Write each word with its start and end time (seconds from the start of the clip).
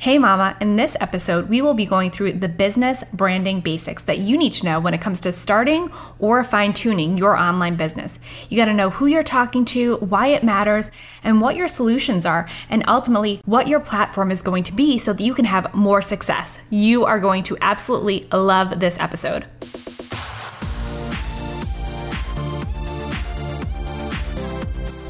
Hey, 0.00 0.18
Mama. 0.18 0.56
In 0.62 0.76
this 0.76 0.96
episode, 0.98 1.50
we 1.50 1.60
will 1.60 1.74
be 1.74 1.84
going 1.84 2.10
through 2.10 2.32
the 2.32 2.48
business 2.48 3.04
branding 3.12 3.60
basics 3.60 4.02
that 4.04 4.16
you 4.16 4.38
need 4.38 4.54
to 4.54 4.64
know 4.64 4.80
when 4.80 4.94
it 4.94 5.02
comes 5.02 5.20
to 5.20 5.30
starting 5.30 5.92
or 6.18 6.42
fine 6.42 6.72
tuning 6.72 7.18
your 7.18 7.36
online 7.36 7.76
business. 7.76 8.18
You 8.48 8.56
got 8.56 8.64
to 8.64 8.72
know 8.72 8.88
who 8.88 9.04
you're 9.04 9.22
talking 9.22 9.66
to, 9.66 9.96
why 9.96 10.28
it 10.28 10.42
matters, 10.42 10.90
and 11.22 11.42
what 11.42 11.54
your 11.54 11.68
solutions 11.68 12.24
are, 12.24 12.48
and 12.70 12.82
ultimately 12.88 13.42
what 13.44 13.68
your 13.68 13.78
platform 13.78 14.30
is 14.30 14.40
going 14.40 14.62
to 14.64 14.72
be 14.72 14.96
so 14.96 15.12
that 15.12 15.22
you 15.22 15.34
can 15.34 15.44
have 15.44 15.74
more 15.74 16.00
success. 16.00 16.62
You 16.70 17.04
are 17.04 17.20
going 17.20 17.42
to 17.42 17.58
absolutely 17.60 18.26
love 18.32 18.80
this 18.80 18.98
episode. 18.98 19.44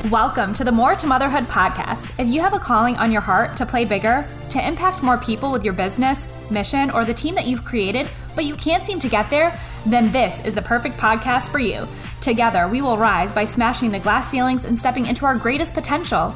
Welcome 0.08 0.54
to 0.54 0.64
the 0.64 0.72
More 0.72 0.94
to 0.96 1.06
Motherhood 1.06 1.44
podcast. 1.44 2.18
If 2.18 2.26
you 2.26 2.40
have 2.40 2.54
a 2.54 2.58
calling 2.58 2.96
on 2.96 3.12
your 3.12 3.20
heart 3.20 3.54
to 3.58 3.66
play 3.66 3.84
bigger, 3.84 4.26
to 4.48 4.66
impact 4.66 5.02
more 5.02 5.18
people 5.18 5.52
with 5.52 5.62
your 5.62 5.74
business, 5.74 6.50
mission, 6.50 6.90
or 6.90 7.04
the 7.04 7.12
team 7.12 7.34
that 7.34 7.46
you've 7.46 7.66
created, 7.66 8.08
but 8.34 8.46
you 8.46 8.56
can't 8.56 8.82
seem 8.82 8.98
to 9.00 9.10
get 9.10 9.28
there, 9.28 9.56
then 9.86 10.10
this 10.10 10.42
is 10.44 10.54
the 10.54 10.62
perfect 10.62 10.96
podcast 10.96 11.50
for 11.50 11.58
you. 11.58 11.86
Together, 12.22 12.66
we 12.66 12.80
will 12.80 12.96
rise 12.96 13.34
by 13.34 13.44
smashing 13.44 13.90
the 13.90 14.00
glass 14.00 14.30
ceilings 14.30 14.64
and 14.64 14.76
stepping 14.76 15.04
into 15.04 15.26
our 15.26 15.36
greatest 15.36 15.74
potential. 15.74 16.30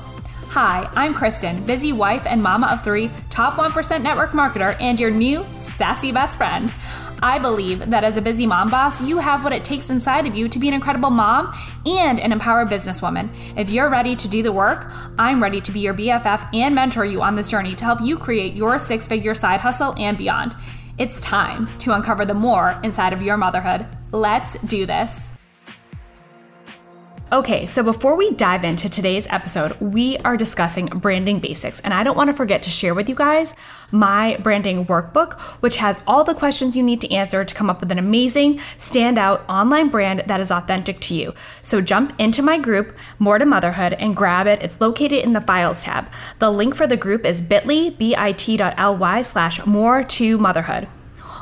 Hi, 0.50 0.88
I'm 0.94 1.14
Kristen, 1.14 1.64
busy 1.64 1.92
wife 1.92 2.26
and 2.26 2.42
mama 2.42 2.68
of 2.70 2.84
three, 2.84 3.10
top 3.30 3.54
1% 3.54 4.02
network 4.02 4.32
marketer, 4.32 4.76
and 4.78 5.00
your 5.00 5.10
new 5.10 5.42
sassy 5.58 6.12
best 6.12 6.36
friend. 6.36 6.72
I 7.24 7.38
believe 7.38 7.88
that 7.88 8.04
as 8.04 8.18
a 8.18 8.22
busy 8.22 8.46
mom 8.46 8.68
boss, 8.68 9.00
you 9.00 9.16
have 9.16 9.44
what 9.44 9.54
it 9.54 9.64
takes 9.64 9.88
inside 9.88 10.26
of 10.26 10.34
you 10.34 10.46
to 10.46 10.58
be 10.58 10.68
an 10.68 10.74
incredible 10.74 11.08
mom 11.08 11.54
and 11.86 12.20
an 12.20 12.32
empowered 12.32 12.68
businesswoman. 12.68 13.30
If 13.56 13.70
you're 13.70 13.88
ready 13.88 14.14
to 14.14 14.28
do 14.28 14.42
the 14.42 14.52
work, 14.52 14.92
I'm 15.18 15.42
ready 15.42 15.62
to 15.62 15.72
be 15.72 15.80
your 15.80 15.94
BFF 15.94 16.54
and 16.54 16.74
mentor 16.74 17.06
you 17.06 17.22
on 17.22 17.34
this 17.34 17.48
journey 17.48 17.74
to 17.76 17.84
help 17.84 18.02
you 18.02 18.18
create 18.18 18.52
your 18.52 18.78
six 18.78 19.06
figure 19.06 19.32
side 19.32 19.60
hustle 19.60 19.94
and 19.96 20.18
beyond. 20.18 20.54
It's 20.98 21.18
time 21.22 21.66
to 21.78 21.94
uncover 21.94 22.26
the 22.26 22.34
more 22.34 22.78
inside 22.84 23.14
of 23.14 23.22
your 23.22 23.38
motherhood. 23.38 23.86
Let's 24.12 24.58
do 24.58 24.84
this. 24.84 25.33
Okay, 27.34 27.66
so 27.66 27.82
before 27.82 28.16
we 28.16 28.30
dive 28.30 28.62
into 28.62 28.88
today's 28.88 29.26
episode, 29.28 29.72
we 29.80 30.16
are 30.18 30.36
discussing 30.36 30.86
branding 30.86 31.40
basics. 31.40 31.80
And 31.80 31.92
I 31.92 32.04
don't 32.04 32.16
want 32.16 32.28
to 32.28 32.32
forget 32.32 32.62
to 32.62 32.70
share 32.70 32.94
with 32.94 33.08
you 33.08 33.16
guys 33.16 33.56
my 33.90 34.36
branding 34.36 34.86
workbook, 34.86 35.32
which 35.60 35.78
has 35.78 36.04
all 36.06 36.22
the 36.22 36.36
questions 36.36 36.76
you 36.76 36.82
need 36.84 37.00
to 37.00 37.12
answer 37.12 37.44
to 37.44 37.54
come 37.56 37.68
up 37.68 37.80
with 37.80 37.90
an 37.90 37.98
amazing, 37.98 38.58
standout 38.78 39.40
online 39.48 39.88
brand 39.88 40.22
that 40.28 40.38
is 40.38 40.52
authentic 40.52 41.00
to 41.00 41.14
you. 41.16 41.34
So 41.64 41.80
jump 41.80 42.14
into 42.20 42.40
my 42.40 42.56
group, 42.56 42.96
More 43.18 43.38
to 43.38 43.46
Motherhood, 43.46 43.94
and 43.94 44.14
grab 44.14 44.46
it. 44.46 44.62
It's 44.62 44.80
located 44.80 45.24
in 45.24 45.32
the 45.32 45.40
Files 45.40 45.82
tab. 45.82 46.06
The 46.38 46.52
link 46.52 46.76
for 46.76 46.86
the 46.86 46.96
group 46.96 47.26
is 47.26 47.42
bit.ly, 47.42 47.96
bit.ly 47.98 49.22
slash 49.22 49.66
more 49.66 50.04
to 50.04 50.38
motherhood. 50.38 50.86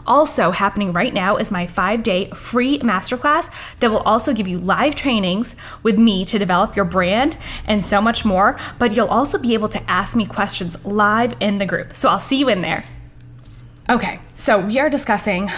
Also, 0.06 0.50
happening 0.50 0.92
right 0.92 1.14
now 1.14 1.36
is 1.36 1.52
my 1.52 1.66
five 1.66 2.02
day 2.02 2.30
free 2.30 2.78
masterclass 2.80 3.50
that 3.80 3.90
will 3.90 4.00
also 4.00 4.32
give 4.32 4.48
you 4.48 4.58
live 4.58 4.94
trainings 4.94 5.54
with 5.82 5.98
me 5.98 6.24
to 6.24 6.38
develop 6.38 6.76
your 6.76 6.84
brand 6.84 7.36
and 7.66 7.84
so 7.84 8.00
much 8.00 8.24
more. 8.24 8.58
But 8.78 8.94
you'll 8.94 9.08
also 9.08 9.38
be 9.38 9.54
able 9.54 9.68
to 9.68 9.90
ask 9.90 10.16
me 10.16 10.26
questions 10.26 10.84
live 10.84 11.34
in 11.40 11.58
the 11.58 11.66
group. 11.66 11.94
So 11.94 12.08
I'll 12.08 12.20
see 12.20 12.38
you 12.38 12.48
in 12.48 12.62
there. 12.62 12.84
Okay, 13.90 14.20
so 14.34 14.58
we 14.60 14.78
are 14.78 14.88
discussing 14.88 15.48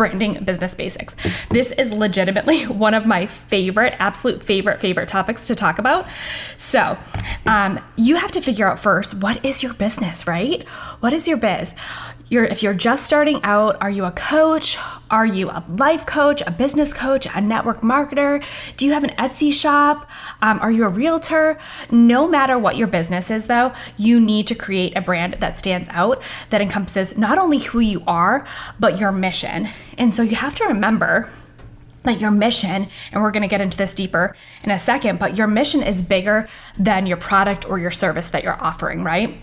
branding 0.00 0.42
business 0.44 0.74
basics. 0.74 1.14
This 1.50 1.72
is 1.72 1.92
legitimately 1.92 2.62
one 2.66 2.94
of 2.94 3.04
my 3.04 3.26
favorite, 3.26 3.94
absolute 3.98 4.42
favorite, 4.42 4.80
favorite 4.80 5.08
topics 5.08 5.46
to 5.48 5.54
talk 5.54 5.78
about. 5.78 6.08
So, 6.56 6.96
um, 7.44 7.78
you 7.96 8.16
have 8.16 8.30
to 8.32 8.40
figure 8.40 8.66
out 8.66 8.78
first 8.78 9.14
what 9.22 9.44
is 9.44 9.62
your 9.62 9.74
business, 9.74 10.26
right? 10.26 10.64
What 11.00 11.12
is 11.12 11.28
your 11.28 11.36
biz? 11.36 11.74
You're 12.30 12.44
if 12.44 12.62
you're 12.62 12.74
just 12.74 13.04
starting 13.04 13.40
out, 13.42 13.76
are 13.82 13.90
you 13.90 14.04
a 14.04 14.12
coach? 14.12 14.78
Are 15.10 15.26
you 15.26 15.50
a 15.50 15.64
life 15.68 16.06
coach, 16.06 16.40
a 16.46 16.52
business 16.52 16.94
coach, 16.94 17.26
a 17.34 17.40
network 17.40 17.80
marketer? 17.80 18.42
Do 18.76 18.86
you 18.86 18.92
have 18.92 19.02
an 19.02 19.10
Etsy 19.10 19.52
shop? 19.52 20.08
Um, 20.40 20.60
are 20.60 20.70
you 20.70 20.84
a 20.84 20.88
realtor? 20.88 21.58
No 21.90 22.28
matter 22.28 22.56
what 22.56 22.76
your 22.76 22.86
business 22.86 23.30
is, 23.30 23.46
though, 23.46 23.72
you 23.96 24.20
need 24.20 24.46
to 24.46 24.54
create 24.54 24.96
a 24.96 25.00
brand 25.00 25.38
that 25.40 25.58
stands 25.58 25.88
out 25.90 26.22
that 26.50 26.60
encompasses 26.60 27.18
not 27.18 27.36
only 27.36 27.58
who 27.58 27.80
you 27.80 28.04
are, 28.06 28.46
but 28.78 29.00
your 29.00 29.10
mission. 29.10 29.68
And 29.98 30.14
so 30.14 30.22
you 30.22 30.36
have 30.36 30.54
to 30.56 30.64
remember 30.66 31.28
that 32.04 32.20
your 32.20 32.30
mission, 32.30 32.88
and 33.12 33.22
we're 33.22 33.32
going 33.32 33.42
to 33.42 33.48
get 33.48 33.60
into 33.60 33.76
this 33.76 33.92
deeper 33.92 34.36
in 34.62 34.70
a 34.70 34.78
second, 34.78 35.18
but 35.18 35.36
your 35.36 35.48
mission 35.48 35.82
is 35.82 36.02
bigger 36.02 36.48
than 36.78 37.06
your 37.06 37.16
product 37.16 37.68
or 37.68 37.78
your 37.78 37.90
service 37.90 38.28
that 38.28 38.44
you're 38.44 38.62
offering, 38.62 39.02
right? 39.02 39.36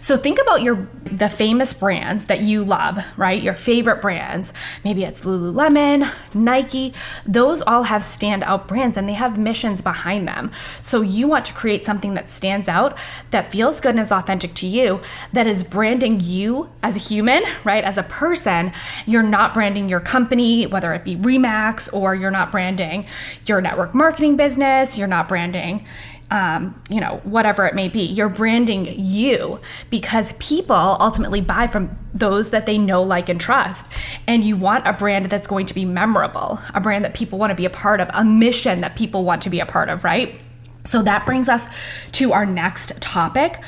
So 0.00 0.16
think 0.16 0.40
about 0.40 0.62
your 0.62 0.88
the 1.04 1.28
famous 1.28 1.74
brands 1.74 2.26
that 2.26 2.40
you 2.40 2.64
love, 2.64 2.98
right? 3.16 3.42
Your 3.42 3.54
favorite 3.54 4.00
brands. 4.00 4.52
Maybe 4.84 5.02
it's 5.02 5.24
Lululemon, 5.24 6.12
Nike. 6.34 6.92
Those 7.26 7.62
all 7.62 7.84
have 7.84 8.02
standout 8.02 8.68
brands 8.68 8.96
and 8.96 9.08
they 9.08 9.14
have 9.14 9.38
missions 9.38 9.82
behind 9.82 10.28
them. 10.28 10.52
So 10.82 11.00
you 11.00 11.26
want 11.26 11.46
to 11.46 11.52
create 11.52 11.84
something 11.84 12.14
that 12.14 12.30
stands 12.30 12.68
out, 12.68 12.96
that 13.30 13.50
feels 13.50 13.80
good 13.80 13.92
and 13.92 14.00
is 14.00 14.12
authentic 14.12 14.54
to 14.54 14.66
you, 14.66 15.00
that 15.32 15.46
is 15.46 15.64
branding 15.64 16.20
you 16.20 16.70
as 16.82 16.96
a 16.96 17.00
human, 17.00 17.42
right? 17.64 17.82
As 17.82 17.98
a 17.98 18.02
person. 18.04 18.72
You're 19.06 19.22
not 19.22 19.54
branding 19.54 19.88
your 19.88 20.00
company, 20.00 20.66
whether 20.66 20.92
it 20.94 21.04
be 21.04 21.16
Remax 21.16 21.92
or 21.92 22.14
you're 22.14 22.30
not 22.30 22.52
branding 22.52 23.06
your 23.46 23.60
network 23.60 23.94
marketing 23.94 24.36
business, 24.36 24.96
you're 24.96 25.08
not 25.08 25.26
branding 25.26 25.84
um, 26.30 26.80
you 26.90 27.00
know, 27.00 27.20
whatever 27.24 27.66
it 27.66 27.74
may 27.74 27.88
be. 27.88 28.02
You're 28.02 28.28
branding 28.28 28.94
you 28.98 29.60
because 29.90 30.32
people 30.32 30.74
ultimately 30.74 31.40
buy 31.40 31.66
from 31.66 31.96
those 32.12 32.50
that 32.50 32.66
they 32.66 32.76
know, 32.76 33.02
like, 33.02 33.28
and 33.28 33.40
trust. 33.40 33.90
And 34.26 34.44
you 34.44 34.56
want 34.56 34.86
a 34.86 34.92
brand 34.92 35.26
that's 35.30 35.46
going 35.46 35.66
to 35.66 35.74
be 35.74 35.84
memorable, 35.84 36.60
a 36.74 36.80
brand 36.80 37.04
that 37.04 37.14
people 37.14 37.38
want 37.38 37.50
to 37.50 37.54
be 37.54 37.64
a 37.64 37.70
part 37.70 38.00
of, 38.00 38.10
a 38.12 38.24
mission 38.24 38.82
that 38.82 38.96
people 38.96 39.24
want 39.24 39.42
to 39.44 39.50
be 39.50 39.60
a 39.60 39.66
part 39.66 39.88
of, 39.88 40.04
right? 40.04 40.40
So 40.84 41.02
that 41.02 41.24
brings 41.24 41.48
us 41.48 41.68
to 42.12 42.32
our 42.32 42.46
next 42.46 43.00
topic, 43.00 43.62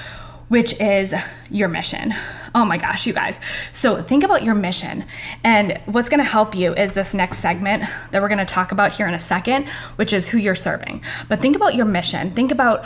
which 0.48 0.78
is 0.80 1.14
your 1.50 1.68
mission. 1.68 2.14
Oh 2.54 2.64
my 2.64 2.78
gosh, 2.78 3.06
you 3.06 3.12
guys. 3.12 3.40
So 3.72 4.02
think 4.02 4.24
about 4.24 4.42
your 4.42 4.54
mission. 4.54 5.04
And 5.44 5.78
what's 5.86 6.08
going 6.08 6.18
to 6.18 6.24
help 6.24 6.54
you 6.54 6.74
is 6.74 6.92
this 6.92 7.14
next 7.14 7.38
segment 7.38 7.84
that 8.10 8.20
we're 8.20 8.28
going 8.28 8.38
to 8.38 8.44
talk 8.44 8.72
about 8.72 8.92
here 8.92 9.06
in 9.06 9.14
a 9.14 9.20
second, 9.20 9.68
which 9.96 10.12
is 10.12 10.28
who 10.28 10.38
you're 10.38 10.54
serving. 10.54 11.02
But 11.28 11.40
think 11.40 11.56
about 11.56 11.74
your 11.74 11.86
mission. 11.86 12.30
Think 12.30 12.50
about 12.50 12.84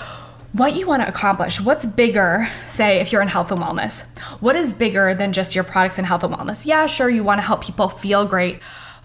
what 0.52 0.76
you 0.76 0.86
want 0.86 1.02
to 1.02 1.08
accomplish. 1.08 1.60
What's 1.60 1.84
bigger, 1.84 2.48
say, 2.68 3.00
if 3.00 3.10
you're 3.10 3.22
in 3.22 3.28
health 3.28 3.50
and 3.50 3.60
wellness? 3.60 4.06
What 4.40 4.54
is 4.54 4.72
bigger 4.72 5.14
than 5.14 5.32
just 5.32 5.54
your 5.54 5.64
products 5.64 5.98
in 5.98 6.04
health 6.04 6.22
and 6.22 6.32
wellness? 6.32 6.64
Yeah, 6.64 6.86
sure, 6.86 7.10
you 7.10 7.24
want 7.24 7.40
to 7.40 7.46
help 7.46 7.64
people 7.64 7.88
feel 7.88 8.24
great 8.24 8.60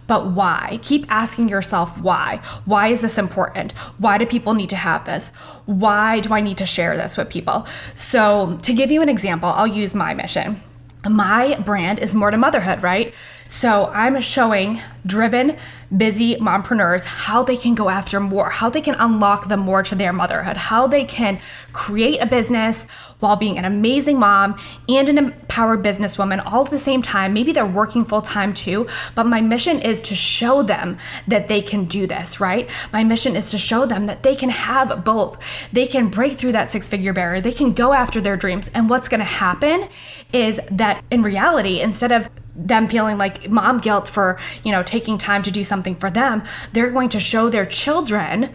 but 0.10 0.32
why? 0.32 0.80
Keep 0.82 1.06
asking 1.08 1.50
yourself 1.50 2.02
why. 2.02 2.42
Why 2.66 2.88
is 2.88 3.02
this 3.02 3.20
important? 3.20 3.74
Why 4.00 4.18
do 4.18 4.26
people 4.26 4.56
need 4.56 4.72
to 4.72 4.76
have 4.76 5.06
this? 5.06 5.30
Why 5.68 6.20
do 6.20 6.34
I 6.34 6.42
need 6.42 6.58
to 6.58 6.66
share 6.66 6.98
this 6.98 7.16
with 7.16 7.30
people? 7.30 7.68
So, 7.94 8.58
to 8.64 8.74
give 8.74 8.90
you 8.90 9.04
an 9.04 9.08
example, 9.08 9.50
I'll 9.50 9.68
use 9.68 9.94
my 9.94 10.16
mission. 10.16 10.62
My 11.08 11.60
brand 11.60 12.00
is 12.00 12.16
more 12.16 12.32
to 12.32 12.38
motherhood, 12.38 12.82
right? 12.82 13.14
So, 13.52 13.88
I'm 13.88 14.22
showing 14.22 14.80
driven, 15.08 15.58
busy 15.96 16.36
mompreneurs 16.36 17.04
how 17.04 17.42
they 17.42 17.58
can 17.58 17.74
go 17.74 17.90
after 17.90 18.20
more, 18.20 18.52
how 18.52 18.70
they 18.70 18.80
can 18.80 18.96
unlock 19.00 19.48
the 19.48 19.58
more 19.58 19.82
to 19.82 19.96
their 19.96 20.14
motherhood, 20.14 20.56
how 20.56 20.86
they 20.86 21.04
can 21.04 21.40
create 21.74 22.20
a 22.20 22.28
business 22.28 22.86
while 23.20 23.36
being 23.36 23.58
an 23.58 23.66
amazing 23.66 24.20
mom 24.20 24.56
and 24.88 25.10
an 25.10 25.18
empowered 25.18 25.84
businesswoman 25.84 26.46
all 26.46 26.64
at 26.64 26.70
the 26.70 26.78
same 26.78 27.02
time. 27.02 27.34
Maybe 27.34 27.52
they're 27.52 27.66
working 27.66 28.06
full 28.06 28.22
time 28.22 28.54
too, 28.54 28.88
but 29.16 29.26
my 29.26 29.42
mission 29.42 29.80
is 29.80 30.00
to 30.04 30.16
show 30.16 30.62
them 30.62 31.00
that 31.28 31.48
they 31.48 31.62
can 31.62 31.86
do 31.86 32.06
this, 32.06 32.40
right? 32.40 32.70
My 32.94 33.04
mission 33.04 33.36
is 33.36 33.50
to 33.50 33.58
show 33.58 33.88
them 33.88 34.06
that 34.06 34.22
they 34.22 34.36
can 34.36 34.50
have 34.50 35.04
both. 35.04 35.40
They 35.74 35.88
can 35.88 36.10
break 36.10 36.34
through 36.34 36.52
that 36.52 36.70
six 36.70 36.88
figure 36.88 37.14
barrier, 37.14 37.42
they 37.42 37.52
can 37.52 37.74
go 37.74 37.94
after 37.94 38.22
their 38.22 38.38
dreams. 38.38 38.70
And 38.76 38.92
what's 38.92 39.10
gonna 39.10 39.24
happen 39.24 39.90
is 40.32 40.62
that 40.70 41.04
in 41.10 41.24
reality, 41.24 41.82
instead 41.82 42.12
of 42.12 42.30
them 42.66 42.88
feeling 42.88 43.18
like 43.18 43.50
mom 43.50 43.80
guilt 43.80 44.08
for, 44.10 44.38
you 44.64 44.72
know, 44.72 44.84
taking 44.84 45.18
time 45.18 45.42
to 45.44 45.52
do 45.52 45.64
something 45.64 45.96
for 45.96 46.10
them, 46.10 46.44
they're 46.74 46.92
going 46.92 47.10
to 47.10 47.20
show 47.20 47.50
their 47.50 47.66
children 47.66 48.52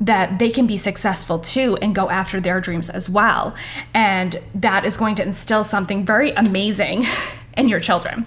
that 0.00 0.38
they 0.38 0.50
can 0.50 0.66
be 0.66 0.76
successful 0.76 1.38
too 1.38 1.76
and 1.82 1.94
go 1.94 2.08
after 2.08 2.40
their 2.40 2.60
dreams 2.60 2.88
as 2.88 3.08
well. 3.08 3.54
And 3.94 4.36
that 4.54 4.84
is 4.84 4.96
going 4.96 5.16
to 5.16 5.22
instill 5.22 5.64
something 5.64 6.06
very 6.06 6.30
amazing 6.32 7.06
in 7.56 7.68
your 7.68 7.80
children. 7.80 8.26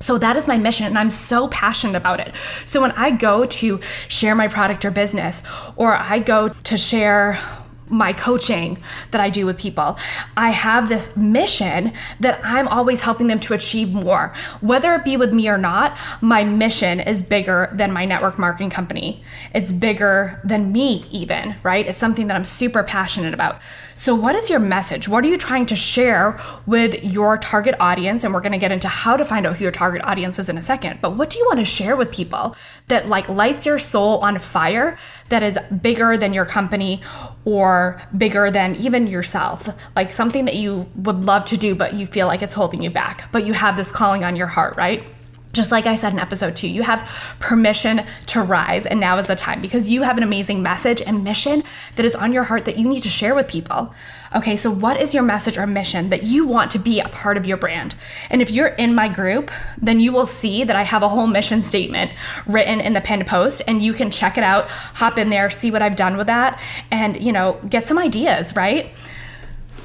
So 0.00 0.16
that 0.18 0.36
is 0.36 0.46
my 0.46 0.58
mission, 0.58 0.86
and 0.86 0.96
I'm 0.96 1.10
so 1.10 1.48
passionate 1.48 1.96
about 1.96 2.20
it. 2.20 2.32
So 2.66 2.80
when 2.80 2.92
I 2.92 3.10
go 3.10 3.46
to 3.46 3.80
share 4.06 4.36
my 4.36 4.46
product 4.46 4.84
or 4.84 4.92
business, 4.92 5.42
or 5.74 5.96
I 5.96 6.20
go 6.20 6.50
to 6.50 6.78
share 6.78 7.40
my 7.90 8.12
coaching 8.12 8.78
that 9.10 9.20
I 9.20 9.30
do 9.30 9.46
with 9.46 9.58
people. 9.58 9.98
I 10.36 10.50
have 10.50 10.88
this 10.88 11.16
mission 11.16 11.92
that 12.20 12.40
I'm 12.42 12.68
always 12.68 13.02
helping 13.02 13.26
them 13.26 13.40
to 13.40 13.54
achieve 13.54 13.92
more. 13.92 14.32
Whether 14.60 14.94
it 14.94 15.04
be 15.04 15.16
with 15.16 15.32
me 15.32 15.48
or 15.48 15.58
not, 15.58 15.96
my 16.20 16.44
mission 16.44 17.00
is 17.00 17.22
bigger 17.22 17.70
than 17.72 17.92
my 17.92 18.04
network 18.04 18.38
marketing 18.38 18.70
company. 18.70 19.22
It's 19.54 19.72
bigger 19.72 20.40
than 20.44 20.72
me, 20.72 21.04
even, 21.10 21.56
right? 21.62 21.86
It's 21.86 21.98
something 21.98 22.26
that 22.28 22.36
I'm 22.36 22.44
super 22.44 22.82
passionate 22.82 23.34
about. 23.34 23.60
So, 23.98 24.14
what 24.14 24.36
is 24.36 24.48
your 24.48 24.60
message? 24.60 25.08
What 25.08 25.24
are 25.24 25.26
you 25.26 25.36
trying 25.36 25.66
to 25.66 25.74
share 25.74 26.40
with 26.66 27.02
your 27.02 27.36
target 27.36 27.74
audience? 27.80 28.22
And 28.22 28.32
we're 28.32 28.40
going 28.40 28.52
to 28.52 28.58
get 28.58 28.70
into 28.70 28.86
how 28.86 29.16
to 29.16 29.24
find 29.24 29.44
out 29.44 29.56
who 29.56 29.64
your 29.64 29.72
target 29.72 30.02
audience 30.04 30.38
is 30.38 30.48
in 30.48 30.56
a 30.56 30.62
second. 30.62 31.00
But 31.02 31.16
what 31.16 31.30
do 31.30 31.38
you 31.40 31.46
want 31.46 31.58
to 31.58 31.64
share 31.64 31.96
with 31.96 32.12
people 32.12 32.54
that 32.86 33.08
like 33.08 33.28
lights 33.28 33.66
your 33.66 33.80
soul 33.80 34.18
on 34.18 34.38
fire 34.38 34.96
that 35.30 35.42
is 35.42 35.58
bigger 35.82 36.16
than 36.16 36.32
your 36.32 36.44
company 36.44 37.02
or 37.44 38.00
bigger 38.16 38.52
than 38.52 38.76
even 38.76 39.08
yourself? 39.08 39.68
Like 39.96 40.12
something 40.12 40.44
that 40.44 40.54
you 40.54 40.88
would 40.94 41.24
love 41.24 41.44
to 41.46 41.56
do, 41.56 41.74
but 41.74 41.94
you 41.94 42.06
feel 42.06 42.28
like 42.28 42.40
it's 42.40 42.54
holding 42.54 42.80
you 42.80 42.90
back, 42.90 43.32
but 43.32 43.44
you 43.44 43.52
have 43.52 43.76
this 43.76 43.90
calling 43.90 44.22
on 44.22 44.36
your 44.36 44.46
heart, 44.46 44.76
right? 44.76 45.08
Just 45.52 45.72
like 45.72 45.86
I 45.86 45.96
said 45.96 46.12
in 46.12 46.18
episode 46.18 46.56
two, 46.56 46.68
you 46.68 46.82
have 46.82 47.08
permission 47.38 48.04
to 48.26 48.42
rise, 48.42 48.86
and 48.86 49.00
now 49.00 49.18
is 49.18 49.26
the 49.26 49.36
time 49.36 49.60
because 49.60 49.90
you 49.90 50.02
have 50.02 50.16
an 50.16 50.22
amazing 50.22 50.62
message 50.62 51.00
and 51.00 51.24
mission 51.24 51.62
that 51.96 52.04
is 52.04 52.14
on 52.14 52.32
your 52.32 52.44
heart 52.44 52.64
that 52.66 52.76
you 52.76 52.88
need 52.88 53.02
to 53.02 53.08
share 53.08 53.34
with 53.34 53.48
people. 53.48 53.94
Okay, 54.34 54.56
so 54.56 54.70
what 54.70 55.00
is 55.00 55.14
your 55.14 55.22
message 55.22 55.56
or 55.56 55.66
mission 55.66 56.10
that 56.10 56.22
you 56.22 56.46
want 56.46 56.70
to 56.72 56.78
be 56.78 57.00
a 57.00 57.08
part 57.08 57.38
of 57.38 57.46
your 57.46 57.56
brand? 57.56 57.94
And 58.28 58.42
if 58.42 58.50
you're 58.50 58.66
in 58.66 58.94
my 58.94 59.08
group, 59.08 59.50
then 59.80 60.00
you 60.00 60.12
will 60.12 60.26
see 60.26 60.64
that 60.64 60.76
I 60.76 60.82
have 60.82 61.02
a 61.02 61.08
whole 61.08 61.26
mission 61.26 61.62
statement 61.62 62.12
written 62.46 62.80
in 62.80 62.92
the 62.92 63.00
pinned 63.00 63.26
post, 63.26 63.62
and 63.66 63.82
you 63.82 63.94
can 63.94 64.10
check 64.10 64.36
it 64.36 64.44
out, 64.44 64.68
hop 64.68 65.18
in 65.18 65.30
there, 65.30 65.48
see 65.48 65.70
what 65.70 65.80
I've 65.80 65.96
done 65.96 66.18
with 66.18 66.26
that, 66.26 66.60
and 66.90 67.22
you 67.24 67.32
know, 67.32 67.58
get 67.68 67.86
some 67.86 67.98
ideas, 67.98 68.54
right? 68.54 68.92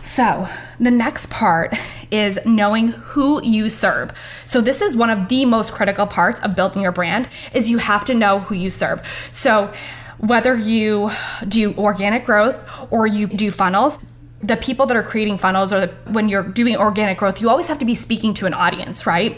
So, 0.01 0.49
the 0.81 0.91
next 0.91 1.29
part 1.29 1.73
is 2.13 2.39
knowing 2.45 2.89
who 2.89 3.43
you 3.43 3.69
serve. 3.69 4.11
So 4.45 4.61
this 4.61 4.81
is 4.81 4.95
one 4.95 5.09
of 5.09 5.27
the 5.29 5.45
most 5.45 5.73
critical 5.73 6.05
parts 6.05 6.39
of 6.41 6.55
building 6.55 6.83
your 6.83 6.91
brand 6.91 7.27
is 7.53 7.71
you 7.71 7.79
have 7.79 8.05
to 8.05 8.13
know 8.13 8.39
who 8.39 8.53
you 8.53 8.69
serve. 8.69 9.05
So 9.31 9.73
whether 10.19 10.55
you 10.55 11.09
do 11.47 11.73
organic 11.73 12.23
growth 12.23 12.63
or 12.91 13.07
you 13.07 13.25
do 13.25 13.49
funnels, 13.49 13.97
the 14.41 14.57
people 14.57 14.85
that 14.85 14.95
are 14.95 15.03
creating 15.03 15.39
funnels 15.39 15.73
or 15.73 15.87
the, 15.87 15.87
when 16.11 16.29
you're 16.29 16.43
doing 16.43 16.77
organic 16.77 17.17
growth, 17.17 17.41
you 17.41 17.49
always 17.49 17.67
have 17.67 17.79
to 17.79 17.85
be 17.85 17.95
speaking 17.95 18.35
to 18.35 18.45
an 18.45 18.53
audience, 18.53 19.07
right? 19.07 19.35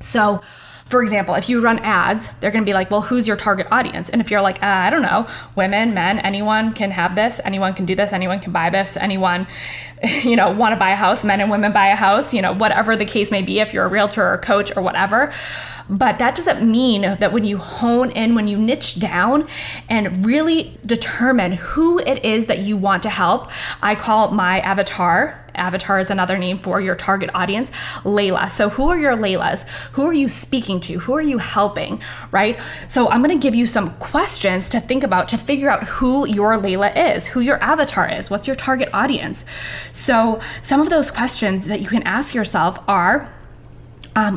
So 0.00 0.40
for 0.88 1.02
example, 1.02 1.34
if 1.34 1.48
you 1.50 1.60
run 1.60 1.78
ads, 1.80 2.28
they're 2.40 2.50
going 2.50 2.64
to 2.64 2.68
be 2.68 2.72
like, 2.72 2.90
well, 2.90 3.02
who's 3.02 3.28
your 3.28 3.36
target 3.36 3.66
audience? 3.70 4.08
And 4.08 4.22
if 4.22 4.30
you're 4.30 4.40
like, 4.40 4.62
uh, 4.62 4.66
I 4.66 4.90
don't 4.90 5.02
know, 5.02 5.26
women, 5.54 5.92
men, 5.92 6.18
anyone 6.18 6.72
can 6.72 6.90
have 6.92 7.14
this, 7.14 7.40
anyone 7.44 7.74
can 7.74 7.84
do 7.84 7.94
this, 7.94 8.12
anyone 8.12 8.40
can 8.40 8.52
buy 8.52 8.70
this, 8.70 8.96
anyone, 8.96 9.46
you 10.24 10.36
know, 10.36 10.50
want 10.50 10.72
to 10.72 10.78
buy 10.78 10.90
a 10.90 10.96
house, 10.96 11.24
men 11.24 11.40
and 11.40 11.50
women 11.50 11.72
buy 11.72 11.88
a 11.88 11.96
house, 11.96 12.32
you 12.32 12.42
know, 12.42 12.52
whatever 12.52 12.96
the 12.96 13.04
case 13.04 13.30
may 13.30 13.42
be, 13.42 13.60
if 13.60 13.72
you're 13.72 13.84
a 13.84 13.88
realtor 13.88 14.22
or 14.22 14.34
a 14.34 14.38
coach 14.38 14.76
or 14.76 14.82
whatever. 14.82 15.32
But 15.90 16.18
that 16.18 16.34
doesn't 16.34 16.70
mean 16.70 17.02
that 17.02 17.32
when 17.32 17.44
you 17.44 17.56
hone 17.58 18.10
in, 18.10 18.34
when 18.34 18.46
you 18.46 18.58
niche 18.58 19.00
down 19.00 19.48
and 19.88 20.24
really 20.24 20.78
determine 20.84 21.52
who 21.52 21.98
it 21.98 22.24
is 22.24 22.46
that 22.46 22.58
you 22.58 22.76
want 22.76 23.02
to 23.04 23.10
help, 23.10 23.50
I 23.82 23.94
call 23.94 24.30
my 24.30 24.60
avatar 24.60 25.48
avatar 25.58 25.98
is 25.98 26.10
another 26.10 26.38
name 26.38 26.58
for 26.58 26.80
your 26.80 26.94
target 26.94 27.30
audience, 27.34 27.70
Layla. 28.04 28.50
So, 28.50 28.68
who 28.70 28.88
are 28.88 28.98
your 28.98 29.14
Laylas? 29.14 29.68
Who 29.92 30.06
are 30.06 30.12
you 30.12 30.28
speaking 30.28 30.80
to? 30.80 31.00
Who 31.00 31.14
are 31.14 31.20
you 31.20 31.38
helping? 31.38 32.00
Right? 32.30 32.58
So, 32.88 33.08
I'm 33.08 33.22
going 33.22 33.38
to 33.38 33.42
give 33.42 33.54
you 33.54 33.66
some 33.66 33.94
questions 33.96 34.68
to 34.70 34.80
think 34.80 35.02
about 35.02 35.28
to 35.30 35.38
figure 35.38 35.68
out 35.68 35.84
who 35.84 36.26
your 36.26 36.56
Layla 36.56 37.14
is, 37.14 37.26
who 37.26 37.40
your 37.40 37.62
avatar 37.62 38.08
is, 38.08 38.30
what's 38.30 38.46
your 38.46 38.56
target 38.56 38.88
audience. 38.92 39.44
So, 39.98 40.38
some 40.62 40.80
of 40.80 40.90
those 40.90 41.10
questions 41.10 41.66
that 41.66 41.80
you 41.80 41.88
can 41.88 42.04
ask 42.04 42.32
yourself 42.32 42.78
are, 42.86 43.34
um, 44.14 44.36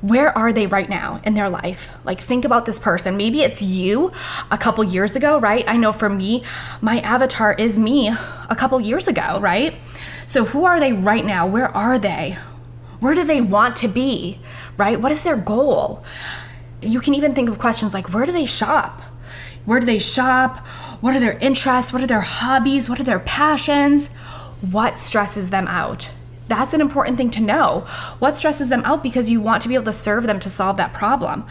where 0.00 0.36
are 0.36 0.52
they 0.52 0.66
right 0.66 0.88
now 0.88 1.20
in 1.22 1.34
their 1.34 1.48
life? 1.48 1.96
Like, 2.04 2.20
think 2.20 2.44
about 2.44 2.66
this 2.66 2.80
person. 2.80 3.16
Maybe 3.16 3.40
it's 3.42 3.62
you 3.62 4.10
a 4.50 4.58
couple 4.58 4.82
years 4.82 5.14
ago, 5.14 5.38
right? 5.38 5.64
I 5.68 5.76
know 5.76 5.92
for 5.92 6.08
me, 6.08 6.42
my 6.80 6.98
avatar 7.00 7.54
is 7.54 7.78
me 7.78 8.08
a 8.08 8.56
couple 8.56 8.80
years 8.80 9.06
ago, 9.06 9.38
right? 9.40 9.76
So, 10.26 10.44
who 10.44 10.64
are 10.64 10.80
they 10.80 10.92
right 10.92 11.24
now? 11.24 11.46
Where 11.46 11.68
are 11.68 12.00
they? 12.00 12.36
Where 12.98 13.14
do 13.14 13.22
they 13.22 13.40
want 13.40 13.76
to 13.76 13.88
be, 13.88 14.40
right? 14.76 15.00
What 15.00 15.12
is 15.12 15.22
their 15.22 15.36
goal? 15.36 16.04
You 16.82 17.00
can 17.00 17.14
even 17.14 17.32
think 17.32 17.48
of 17.48 17.60
questions 17.60 17.94
like 17.94 18.12
where 18.12 18.26
do 18.26 18.32
they 18.32 18.46
shop? 18.46 19.00
Where 19.66 19.78
do 19.78 19.86
they 19.86 20.00
shop? 20.00 20.66
What 21.00 21.14
are 21.14 21.20
their 21.20 21.38
interests? 21.38 21.92
What 21.92 22.02
are 22.02 22.08
their 22.08 22.22
hobbies? 22.22 22.88
What 22.88 22.98
are 22.98 23.04
their 23.04 23.20
passions? 23.20 24.10
What 24.60 24.98
stresses 24.98 25.50
them 25.50 25.68
out? 25.68 26.10
That's 26.48 26.74
an 26.74 26.80
important 26.80 27.16
thing 27.16 27.30
to 27.32 27.40
know. 27.40 27.80
What 28.18 28.36
stresses 28.36 28.68
them 28.68 28.82
out 28.84 29.02
because 29.02 29.28
you 29.28 29.40
want 29.40 29.62
to 29.62 29.68
be 29.68 29.74
able 29.74 29.84
to 29.86 29.92
serve 29.92 30.24
them 30.24 30.40
to 30.40 30.50
solve 30.50 30.76
that 30.76 30.92
problem? 30.92 31.44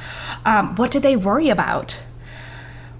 Um, 0.46 0.76
what 0.76 0.92
do 0.92 1.00
they 1.00 1.16
worry 1.16 1.50
about? 1.50 2.00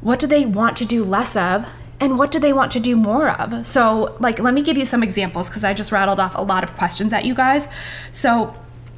What 0.02 0.20
do 0.20 0.28
they 0.28 0.46
want 0.46 0.76
to 0.78 0.86
do 0.86 1.04
less 1.04 1.36
of? 1.36 1.68
And 2.00 2.20
what 2.20 2.32
do 2.32 2.40
they 2.40 2.52
want 2.52 2.74
to 2.74 2.80
do 2.82 2.98
more 2.98 3.30
of? 3.30 3.66
So, 3.66 4.18
like, 4.20 4.40
let 4.40 4.54
me 4.54 4.62
give 4.62 4.78
you 4.78 4.84
some 4.84 5.02
examples 5.02 5.50
because 5.50 5.64
I 5.64 5.74
just 5.74 5.94
rattled 5.94 6.20
off 6.20 6.36
a 6.36 6.42
lot 6.42 6.64
of 6.64 6.76
questions 6.76 7.14
at 7.14 7.24
you 7.24 7.34
guys. 7.34 7.70
So, 8.12 8.54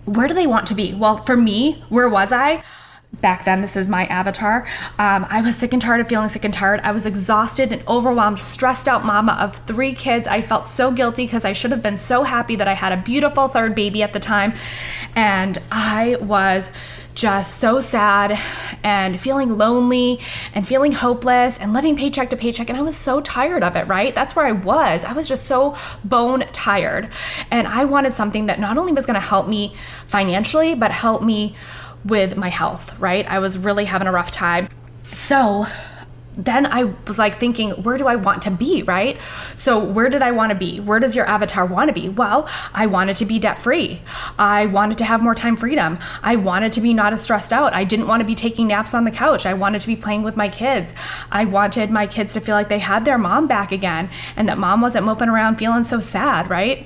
where 0.06 0.28
do 0.28 0.34
they 0.34 0.48
want 0.48 0.68
to 0.68 0.74
be? 0.74 0.96
Well, 0.96 1.18
for 1.18 1.38
me, 1.38 1.84
where 1.90 2.10
was 2.10 2.32
I? 2.32 2.64
Back 3.22 3.46
then 3.46 3.62
this 3.62 3.76
is 3.76 3.90
my 3.90 4.06
avatar 4.08 4.68
um, 5.00 5.26
i 5.30 5.42
was 5.42 5.56
sick 5.56 5.74
and 5.74 5.82
tired 5.82 6.02
of 6.02 6.08
feeling 6.08 6.30
sick 6.30 6.46
and 6.46 6.54
tired 6.54 6.80
i 6.82 6.92
was 6.92 7.06
exhausted 7.06 7.72
and 7.72 7.86
overwhelmed 7.88 8.38
stressed 8.38 8.88
out 8.88 9.06
mama 9.06 9.36
of 9.40 9.56
three 9.66 9.94
kids 9.94 10.28
i 10.28 10.42
felt 10.42 10.68
so 10.68 10.92
guilty 10.92 11.26
because 11.26 11.46
i 11.46 11.54
should 11.54 11.72
have 11.72 11.82
been 11.82 11.98
so 11.98 12.24
happy 12.24 12.56
that 12.56 12.68
i 12.68 12.74
had 12.74 12.92
a 12.92 12.98
beautiful 12.98 13.48
third 13.48 13.74
baby 13.74 14.04
at 14.04 14.14
the 14.14 14.20
time 14.20 14.54
and 15.16 15.58
i 15.72 16.16
was 16.22 16.72
just 17.18 17.58
so 17.58 17.80
sad 17.80 18.40
and 18.84 19.20
feeling 19.20 19.58
lonely 19.58 20.20
and 20.54 20.68
feeling 20.68 20.92
hopeless 20.92 21.60
and 21.60 21.74
living 21.74 21.96
paycheck 21.96 22.30
to 22.30 22.38
paycheck. 22.38 22.70
And 22.70 22.78
I 22.78 22.84
was 22.84 22.96
so 22.96 23.22
tired 23.22 23.64
of 23.64 23.76
it, 23.76 23.88
right? 23.88 24.14
That's 24.14 24.36
where 24.36 24.46
I 24.46 24.52
was. 24.52 25.04
I 25.04 25.14
was 25.14 25.28
just 25.28 25.48
so 25.48 25.76
bone 26.04 26.42
tired. 26.52 27.10
And 27.50 27.68
I 27.68 27.86
wanted 27.86 28.14
something 28.14 28.46
that 28.46 28.60
not 28.60 28.78
only 28.78 28.94
was 28.94 29.08
going 29.08 29.20
to 29.20 29.20
help 29.20 29.48
me 29.48 29.76
financially, 30.08 30.76
but 30.76 30.92
help 30.92 31.24
me 31.24 31.56
with 32.06 32.38
my 32.38 32.50
health, 32.50 32.98
right? 33.00 33.26
I 33.28 33.40
was 33.40 33.58
really 33.58 33.86
having 33.86 34.08
a 34.08 34.12
rough 34.12 34.32
time. 34.32 34.70
So 35.12 35.66
then 36.38 36.68
I 36.68 36.84
was 37.08 37.18
like 37.18 37.34
thinking, 37.34 37.72
where 37.72 37.98
do 37.98 38.06
I 38.06 38.16
want 38.16 38.44
to 38.44 38.52
be, 38.52 38.84
right? 38.84 39.20
So, 39.56 39.84
where 39.84 40.08
did 40.08 40.22
I 40.22 40.32
want 40.32 40.52
to 40.52 40.56
be? 40.56 40.80
Where 40.80 41.00
does 41.00 41.16
your 41.16 41.28
avatar 41.28 41.66
want 41.66 41.90
to 41.90 42.00
be? 42.00 42.10
Well, 42.10 42.48
I 42.74 42.86
wanted 42.86 43.18
to 43.18 43.26
be 43.26 43.40
debt 43.40 43.58
free. 43.58 44.02
I 44.38 44.68
wanted 44.68 45.00
to 45.00 45.06
have 45.06 45.24
more 45.24 45.34
time 45.34 45.58
freedom. 45.58 45.98
I 46.22 46.36
wanted 46.36 46.74
to 46.74 46.82
be 46.82 46.94
not 46.94 47.12
as 47.12 47.24
stressed 47.24 47.52
out. 47.52 47.74
I 47.74 47.84
didn't 47.84 48.08
want 48.08 48.22
to 48.22 48.26
be 48.26 48.36
taking 48.36 48.68
naps 48.68 48.94
on 48.94 49.04
the 49.04 49.12
couch. 49.12 49.48
I 49.48 49.56
wanted 49.56 49.82
to 49.82 49.88
be 49.88 49.96
playing 49.96 50.22
with 50.22 50.38
my 50.38 50.48
kids. 50.48 50.94
I 51.32 51.46
wanted 51.46 51.90
my 51.90 52.06
kids 52.06 52.34
to 52.34 52.40
feel 52.40 52.56
like 52.56 52.70
they 52.70 52.80
had 52.80 53.04
their 53.04 53.18
mom 53.18 53.48
back 53.48 53.72
again 53.72 54.10
and 54.36 54.48
that 54.48 54.60
mom 54.60 54.82
wasn't 54.82 55.06
moping 55.06 55.30
around 55.30 55.56
feeling 55.56 55.84
so 55.84 56.00
sad, 56.00 56.50
right? 56.50 56.86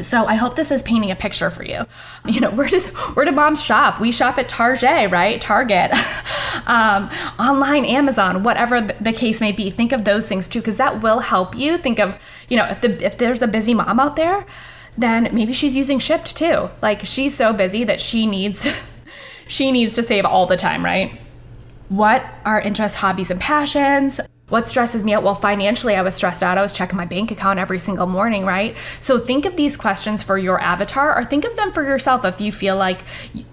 So 0.00 0.24
I 0.24 0.36
hope 0.36 0.56
this 0.56 0.70
is 0.70 0.82
painting 0.82 1.10
a 1.10 1.16
picture 1.16 1.50
for 1.50 1.64
you. 1.64 1.84
You 2.24 2.40
know, 2.40 2.50
where 2.52 2.68
does 2.68 2.86
where 2.88 3.24
do 3.24 3.32
moms 3.32 3.62
shop? 3.62 4.00
We 4.00 4.10
shop 4.12 4.38
at 4.38 4.48
Target, 4.48 5.10
right? 5.10 5.40
Target, 5.40 5.92
um, 6.66 7.10
online, 7.38 7.84
Amazon, 7.84 8.42
whatever 8.42 8.80
the 8.80 9.12
case 9.12 9.40
may 9.40 9.52
be. 9.52 9.70
Think 9.70 9.92
of 9.92 10.04
those 10.04 10.26
things 10.28 10.48
too, 10.48 10.60
because 10.60 10.78
that 10.78 11.02
will 11.02 11.20
help 11.20 11.56
you. 11.56 11.78
Think 11.78 11.98
of 11.98 12.16
you 12.48 12.56
know 12.56 12.66
if 12.66 12.80
the 12.80 13.04
if 13.04 13.18
there's 13.18 13.42
a 13.42 13.46
busy 13.46 13.74
mom 13.74 14.00
out 14.00 14.16
there, 14.16 14.46
then 14.96 15.28
maybe 15.32 15.52
she's 15.52 15.76
using 15.76 15.98
Shipt 15.98 16.34
too. 16.36 16.70
Like 16.80 17.06
she's 17.06 17.34
so 17.34 17.52
busy 17.52 17.84
that 17.84 18.00
she 18.00 18.26
needs 18.26 18.66
she 19.48 19.72
needs 19.72 19.94
to 19.94 20.02
save 20.02 20.24
all 20.24 20.46
the 20.46 20.56
time, 20.56 20.84
right? 20.84 21.18
What 21.88 22.24
are 22.46 22.58
interests, 22.58 22.98
hobbies, 22.98 23.30
and 23.30 23.38
passions? 23.38 24.18
What 24.52 24.68
stresses 24.68 25.02
me 25.02 25.14
out? 25.14 25.22
Well, 25.22 25.34
financially, 25.34 25.94
I 25.96 26.02
was 26.02 26.14
stressed 26.14 26.42
out. 26.42 26.58
I 26.58 26.60
was 26.60 26.76
checking 26.76 26.98
my 26.98 27.06
bank 27.06 27.30
account 27.30 27.58
every 27.58 27.78
single 27.78 28.06
morning, 28.06 28.44
right? 28.44 28.76
So 29.00 29.18
think 29.18 29.46
of 29.46 29.56
these 29.56 29.78
questions 29.78 30.22
for 30.22 30.36
your 30.36 30.60
avatar 30.60 31.18
or 31.18 31.24
think 31.24 31.46
of 31.46 31.56
them 31.56 31.72
for 31.72 31.82
yourself 31.82 32.26
if 32.26 32.38
you 32.38 32.52
feel 32.52 32.76
like 32.76 32.98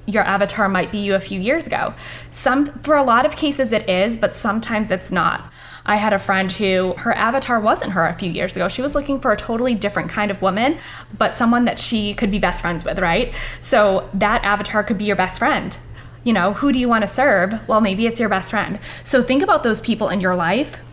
your 0.08 0.24
avatar 0.24 0.68
might 0.68 0.92
be 0.92 0.98
you 0.98 1.16
a 1.16 1.22
few 1.22 1.40
years 1.40 1.68
ago. 1.68 1.94
Some 2.32 2.78
for 2.82 2.98
a 2.98 3.04
lot 3.04 3.26
of 3.26 3.38
cases 3.38 3.72
it 3.72 3.88
is, 3.88 4.18
but 4.18 4.34
sometimes 4.34 4.92
it's 4.92 5.10
not. 5.10 5.50
I 5.86 5.96
had 5.96 6.12
a 6.12 6.20
friend 6.20 6.52
who 6.52 6.94
her 6.98 7.14
avatar 7.14 7.62
wasn't 7.62 7.94
her 7.94 8.06
a 8.06 8.12
few 8.14 8.30
years 8.30 8.58
ago. 8.58 8.68
She 8.68 8.82
was 8.82 8.94
looking 8.94 9.22
for 9.22 9.32
a 9.32 9.38
totally 9.38 9.76
different 9.76 10.10
kind 10.10 10.30
of 10.30 10.42
woman, 10.42 10.80
but 11.18 11.34
someone 11.34 11.64
that 11.64 11.80
she 11.80 12.14
could 12.14 12.30
be 12.30 12.40
best 12.40 12.62
friends 12.62 12.84
with, 12.84 13.00
right? 13.00 13.34
So 13.62 14.10
that 14.16 14.44
avatar 14.44 14.84
could 14.84 14.98
be 14.98 15.06
your 15.06 15.16
best 15.16 15.40
friend 15.40 15.78
you 16.26 16.34
know, 16.34 16.52
who 16.52 16.74
do 16.74 16.78
you 16.78 16.90
want 16.90 17.02
to 17.02 17.08
serve? 17.08 17.66
Well, 17.70 17.80
maybe 17.80 18.06
it's 18.06 18.20
your 18.20 18.28
best 18.28 18.52
friend. 18.52 18.78
So 19.06 19.24
think 19.24 19.42
about 19.42 19.64
those 19.64 19.80
people 19.80 20.10
in 20.10 20.20
your 20.20 20.36
life 20.36 20.84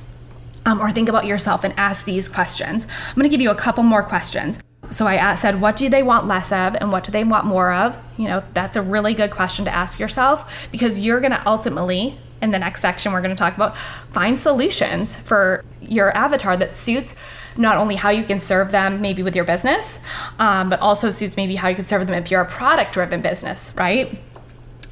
um, 0.67 0.81
or 0.81 0.91
think 0.91 1.09
about 1.09 1.25
yourself 1.25 1.65
and 1.65 1.73
ask 1.79 2.05
these 2.05 2.29
questions. 2.29 2.87
I'm 3.09 3.15
going 3.15 3.23
to 3.23 3.31
give 3.31 3.41
you 3.41 3.51
a 3.51 3.55
couple 3.55 3.83
more 3.83 4.03
questions. 4.03 4.61
So 4.91 5.07
I 5.07 5.35
said, 5.35 5.61
what 5.61 5.77
do 5.77 5.89
they 5.89 6.03
want 6.03 6.27
less 6.27 6.53
of 6.53 6.77
and 6.77 6.93
what 6.93 7.03
do 7.03 7.11
they 7.11 7.25
want 7.25 7.45
more 7.45 7.73
of? 7.73 7.99
You 8.19 8.29
know, 8.29 8.45
that's 8.55 8.77
a 8.77 8.83
really 8.83 9.15
good 9.15 9.31
question 9.31 9.65
to 9.65 9.75
ask 9.75 9.99
yourself 9.99 10.69
because 10.71 11.01
you're 11.01 11.21
going 11.21 11.33
to 11.33 11.43
ultimately, 11.47 12.19
in 12.41 12.53
the 12.53 12.59
next 12.59 12.83
section, 12.83 13.13
we're 13.13 13.23
going 13.23 13.35
to 13.35 13.39
talk 13.39 13.57
about 13.57 13.77
find 14.11 14.39
solutions 14.39 15.17
for 15.17 15.65
your 15.81 16.17
avatar 16.17 16.57
that 16.57 16.77
suits 16.77 17.17
not 17.57 17.79
only 17.79 17.97
how 17.97 18.11
you 18.11 18.23
can 18.23 18.39
serve 18.39 18.71
them 18.71 19.01
maybe 19.01 19.23
with 19.23 19.35
your 19.35 19.45
business, 19.45 20.01
um, 20.39 20.69
but 20.69 20.79
also 20.81 21.11
suits 21.11 21.37
maybe 21.37 21.57
how 21.57 21.69
you 21.69 21.75
can 21.75 21.87
serve 21.87 22.07
them 22.07 22.23
if 22.23 22.31
you're 22.31 22.43
a 22.43 22.47
product 22.47 22.93
driven 22.93 23.23
business, 23.23 23.75
right? 23.77 24.17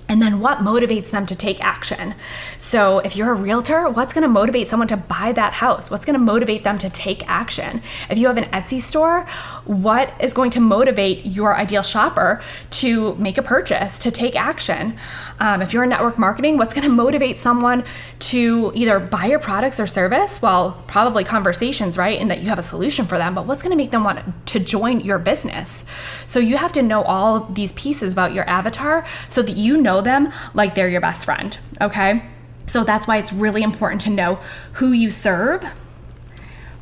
And 0.06 0.20
then 0.20 0.40
what 0.40 0.58
motivates 0.58 1.10
them 1.10 1.24
to 1.26 1.34
take 1.34 1.64
action? 1.64 2.14
So, 2.58 2.98
if 2.98 3.16
you're 3.16 3.30
a 3.30 3.34
realtor, 3.34 3.88
what's 3.88 4.12
going 4.12 4.22
to 4.22 4.28
motivate 4.28 4.68
someone 4.68 4.88
to 4.88 4.98
buy 4.98 5.32
that 5.32 5.54
house? 5.54 5.90
What's 5.90 6.04
going 6.04 6.18
to 6.18 6.24
motivate 6.24 6.62
them 6.62 6.76
to 6.78 6.90
take 6.90 7.26
action? 7.28 7.80
If 8.10 8.18
you 8.18 8.26
have 8.26 8.36
an 8.36 8.44
Etsy 8.44 8.82
store, 8.82 9.26
what 9.64 10.12
is 10.20 10.34
going 10.34 10.50
to 10.52 10.60
motivate 10.60 11.24
your 11.24 11.56
ideal 11.56 11.82
shopper 11.82 12.42
to 12.70 13.14
make 13.14 13.38
a 13.38 13.42
purchase, 13.42 13.98
to 14.00 14.10
take 14.10 14.36
action? 14.36 14.98
Um, 15.40 15.62
if 15.62 15.72
you're 15.72 15.82
in 15.82 15.88
network 15.88 16.18
marketing, 16.18 16.58
what's 16.58 16.74
going 16.74 16.84
to 16.84 16.94
motivate 16.94 17.36
someone 17.36 17.84
to 18.20 18.70
either 18.74 19.00
buy 19.00 19.26
your 19.26 19.40
products 19.40 19.80
or 19.80 19.86
service? 19.86 20.40
Well, 20.40 20.82
probably 20.86 21.24
conversations, 21.24 21.98
right? 21.98 22.20
And 22.20 22.30
that 22.30 22.40
you 22.40 22.50
have 22.50 22.58
a 22.58 22.62
solution 22.62 23.06
for 23.06 23.18
them, 23.18 23.34
but 23.34 23.46
what's 23.46 23.62
going 23.62 23.72
to 23.72 23.76
make 23.76 23.90
them 23.90 24.04
want 24.04 24.20
to 24.46 24.60
join 24.60 25.00
your 25.00 25.18
business? 25.18 25.84
So, 26.26 26.38
you 26.38 26.56
have 26.56 26.72
to 26.72 26.82
know 26.82 27.02
all 27.02 27.40
these 27.46 27.72
pieces 27.72 28.12
about 28.12 28.34
your 28.34 28.48
avatar 28.48 29.04
so 29.28 29.42
that 29.42 29.56
you 29.56 29.80
know 29.80 29.93
them 30.00 30.32
like 30.54 30.74
they're 30.74 30.88
your 30.88 31.00
best 31.00 31.24
friend, 31.24 31.58
okay? 31.80 32.22
So 32.66 32.84
that's 32.84 33.06
why 33.06 33.18
it's 33.18 33.32
really 33.32 33.62
important 33.62 34.00
to 34.02 34.10
know 34.10 34.36
who 34.74 34.92
you 34.92 35.10
serve 35.10 35.64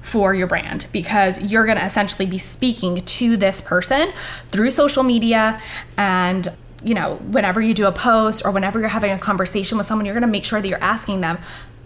for 0.01 0.35
your 0.35 0.47
brand 0.47 0.87
because 0.93 1.41
you're 1.41 1.65
going 1.65 1.79
to 1.79 1.85
essentially 1.85 2.27
be 2.27 2.39
speaking 2.39 3.05
to 3.05 3.37
this 3.37 3.61
person 3.61 4.13
through 4.49 4.71
social 4.71 5.03
media 5.03 5.61
and 5.97 6.53
you 6.83 6.93
know 6.93 7.15
whenever 7.31 7.61
you 7.61 7.73
do 7.73 7.87
a 7.87 7.93
post 7.93 8.45
or 8.45 8.51
whenever 8.51 8.81
you're 8.81 8.89
having 8.89 9.13
a 9.13 9.19
conversation 9.19 9.79
with 9.79 9.87
someone 9.87 10.05
you're 10.05 10.15
going 10.15 10.23
to 10.23 10.27
make 10.27 10.45
sure 10.45 10.61
that 10.61 10.67
you're 10.67 10.83
asking 10.83 11.21
them 11.21 11.39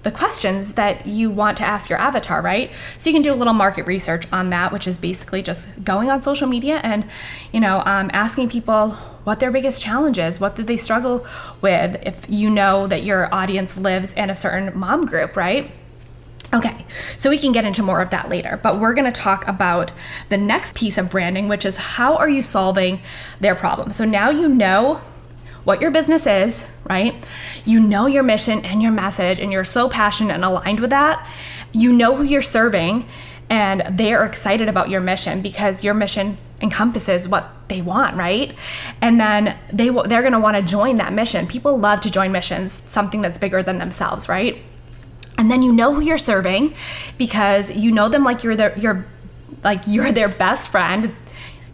the 0.06 0.12
questions 0.12 0.75
that 0.75 1.04
you 1.04 1.28
want 1.28 1.56
to 1.59 1.64
ask 1.64 1.90
your 1.90 1.99
avatar, 1.99 2.40
right? 2.40 2.71
So 2.97 3.11
you 3.11 3.14
can 3.14 3.23
do 3.23 3.33
a 3.33 3.35
little 3.35 3.52
market 3.52 3.88
research 3.88 4.25
on 4.33 4.50
that, 4.50 4.73
which 4.73 4.87
is 4.87 5.00
basically 5.00 5.42
just 5.42 5.83
going 5.83 6.11
on 6.11 6.23
social 6.23 6.47
media 6.47 6.76
and, 6.85 7.04
you 7.52 7.59
know, 7.59 7.83
um, 7.85 8.12
asking 8.12 8.50
people 8.50 8.97
what 9.26 9.40
their 9.40 9.50
biggest 9.50 9.83
challenge 9.83 10.21
is, 10.21 10.38
what 10.38 10.54
did 10.54 10.68
they 10.68 10.76
struggle 10.76 11.26
with 11.61 12.00
if 12.06 12.30
you 12.30 12.49
know 12.49 12.87
that 12.87 13.02
your 13.02 13.28
audience 13.35 13.76
lives 13.76 14.12
in 14.12 14.30
a 14.30 14.37
certain 14.37 14.78
mom 14.78 15.04
group, 15.04 15.37
right? 15.37 15.68
Okay, 16.54 16.87
so 17.18 17.28
we 17.28 17.37
can 17.37 17.50
get 17.50 17.64
into 17.64 17.83
more 17.83 18.00
of 18.00 18.11
that 18.11 18.28
later, 18.28 18.61
but 18.62 18.78
we're 18.78 18.95
going 18.95 19.12
to 19.12 19.21
talk 19.21 19.49
about 19.49 19.90
the 20.28 20.37
next 20.37 20.76
piece 20.76 20.97
of 20.97 21.11
branding, 21.11 21.49
which 21.49 21.64
is 21.64 21.76
how 21.76 22.14
are 22.18 22.28
you 22.28 22.40
solving 22.40 23.00
their 23.40 23.56
problem? 23.56 23.90
So 23.90 24.04
now 24.04 24.30
you 24.30 24.49
know 24.49 25.00
what 25.64 25.80
your 25.80 25.90
business 25.90 26.25
is, 26.28 26.68
right? 26.88 27.12
You 27.64 27.80
know 27.80 28.06
your 28.06 28.23
mission 28.23 28.64
and 28.64 28.80
your 28.80 28.92
message, 28.92 29.40
and 29.40 29.50
you're 29.50 29.64
so 29.64 29.88
passionate 29.88 30.35
and 30.35 30.45
aligned 30.45 30.78
with 30.78 30.90
that. 30.90 31.28
You 31.73 31.92
know 31.92 32.14
who 32.14 32.23
you're 32.23 32.42
serving, 32.42 33.09
and 33.50 33.99
they 33.99 34.14
are 34.14 34.25
excited 34.25 34.68
about 34.68 34.88
your 34.88 35.00
mission 35.00 35.42
because 35.42 35.83
your 35.83 35.95
mission 35.95 36.38
encompasses 36.61 37.29
what 37.29 37.51
they 37.69 37.83
want, 37.83 38.17
right? 38.17 38.55
And 39.01 39.21
then 39.21 39.57
they 39.73 39.91
they're 39.91 40.23
going 40.23 40.33
to 40.33 40.41
want 40.41 40.57
to 40.57 40.63
join 40.63 40.97
that 40.97 41.13
mission. 41.13 41.47
People 41.47 41.79
love 41.79 42.01
to 42.03 42.11
join 42.11 42.33
missions, 42.33 42.81
something 42.87 43.21
that's 43.21 43.39
bigger 43.39 43.63
than 43.63 43.79
themselves, 43.79 44.29
right? 44.29 44.59
And 45.39 45.51
then 45.51 45.63
you 45.63 45.73
know 45.73 45.93
who 45.95 46.01
you're 46.01 46.19
serving 46.19 46.75
because 47.19 47.75
you 47.77 47.93
know 47.93 48.09
them 48.09 48.25
like 48.25 48.43
you're 48.43 48.57
their 48.57 48.77
you're 48.79 49.07
like 49.63 49.83
you're 49.87 50.13
their 50.13 50.29
best 50.29 50.69
friend 50.69 51.15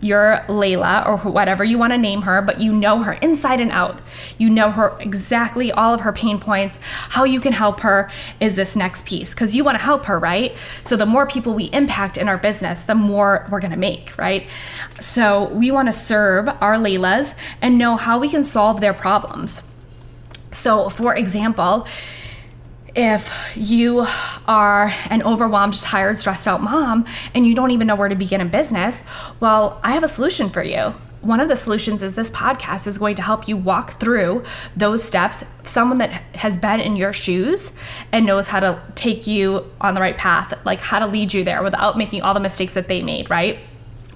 you're 0.03 0.45
Layla 0.49 1.07
or 1.07 1.17
whatever 1.17 1.63
you 1.63 1.79
want 1.79 1.93
to 1.93 1.99
name 1.99 2.23
her, 2.23 2.43
but 2.43 2.61
you 2.61 2.73
know 2.73 3.03
her 3.03 3.13
inside 3.15 3.61
and 3.61 3.71
out. 3.71 4.01
You 4.37 4.51
know 4.51 4.71
her 4.71 4.97
exactly 4.99 5.71
all 5.71 5.95
of 5.95 6.01
her 6.01 6.13
pain 6.13 6.41
points. 6.41 6.81
How 6.83 7.23
you 7.25 7.41
can 7.41 7.53
help 7.53 7.81
her 7.81 8.11
is 8.41 8.57
this 8.57 8.75
next 8.75 9.07
piece 9.07 9.33
because 9.33 9.55
you 9.55 9.63
want 9.63 9.79
to 9.79 9.85
help 9.85 10.07
her, 10.07 10.19
right? 10.19 10.57
So 10.83 10.97
the 10.97 11.07
more 11.07 11.27
people 11.27 11.55
we 11.55 11.67
impact 11.67 12.19
in 12.19 12.29
our 12.29 12.37
business, 12.37 12.83
the 12.83 12.97
more 12.97 13.47
we're 13.51 13.61
going 13.61 13.71
to 13.71 13.77
make, 13.77 14.19
right? 14.19 14.49
So 14.99 15.49
we 15.51 15.71
want 15.71 15.89
to 15.89 15.93
serve 15.93 16.49
our 16.49 16.77
Laylas 16.77 17.37
and 17.61 17.79
know 17.79 17.97
how 17.97 18.19
we 18.19 18.29
can 18.29 18.43
solve 18.43 18.81
their 18.81 18.95
problems. 18.95 19.63
So, 20.51 20.89
for 20.89 21.15
example, 21.15 21.87
if 22.95 23.53
you 23.57 24.07
are 24.47 24.93
an 25.11 25.23
overwhelmed, 25.23 25.75
tired, 25.75 26.19
stressed 26.19 26.47
out 26.47 26.63
mom 26.63 27.07
and 27.35 27.47
you 27.47 27.55
don't 27.55 27.71
even 27.71 27.87
know 27.87 27.97
where 27.97 28.09
to 28.09 28.15
begin 28.15 28.41
in 28.41 28.49
business, 28.49 29.05
well, 29.41 29.81
I 29.83 29.93
have 29.93 30.03
a 30.03 30.09
solution 30.09 30.51
for 30.51 30.63
you. 30.63 30.93
One 31.23 31.39
of 31.39 31.49
the 31.49 31.55
solutions 31.57 32.03
is 32.03 32.17
this 32.17 32.33
podcast 32.33 32.89
is 32.89 32.99
going 32.99 33.15
to 33.15 33.23
help 33.23 33.47
you 33.47 33.57
walk 33.57 34.01
through 34.01 34.43
those 34.77 35.05
steps. 35.05 35.45
Someone 35.63 35.99
that 35.99 36.11
has 36.35 36.59
been 36.59 36.81
in 36.81 36.97
your 36.97 37.13
shoes 37.13 37.77
and 38.11 38.27
knows 38.27 38.49
how 38.49 38.59
to 38.59 38.83
take 38.97 39.29
you 39.29 39.71
on 39.81 39.95
the 39.95 40.01
right 40.01 40.17
path, 40.17 40.53
like 40.65 40.81
how 40.81 40.99
to 40.99 41.07
lead 41.07 41.33
you 41.33 41.45
there 41.45 41.63
without 41.63 41.97
making 41.97 42.23
all 42.23 42.35
the 42.35 42.41
mistakes 42.41 42.75
that 42.75 42.89
they 42.89 43.03
made, 43.03 43.31
right? 43.31 43.59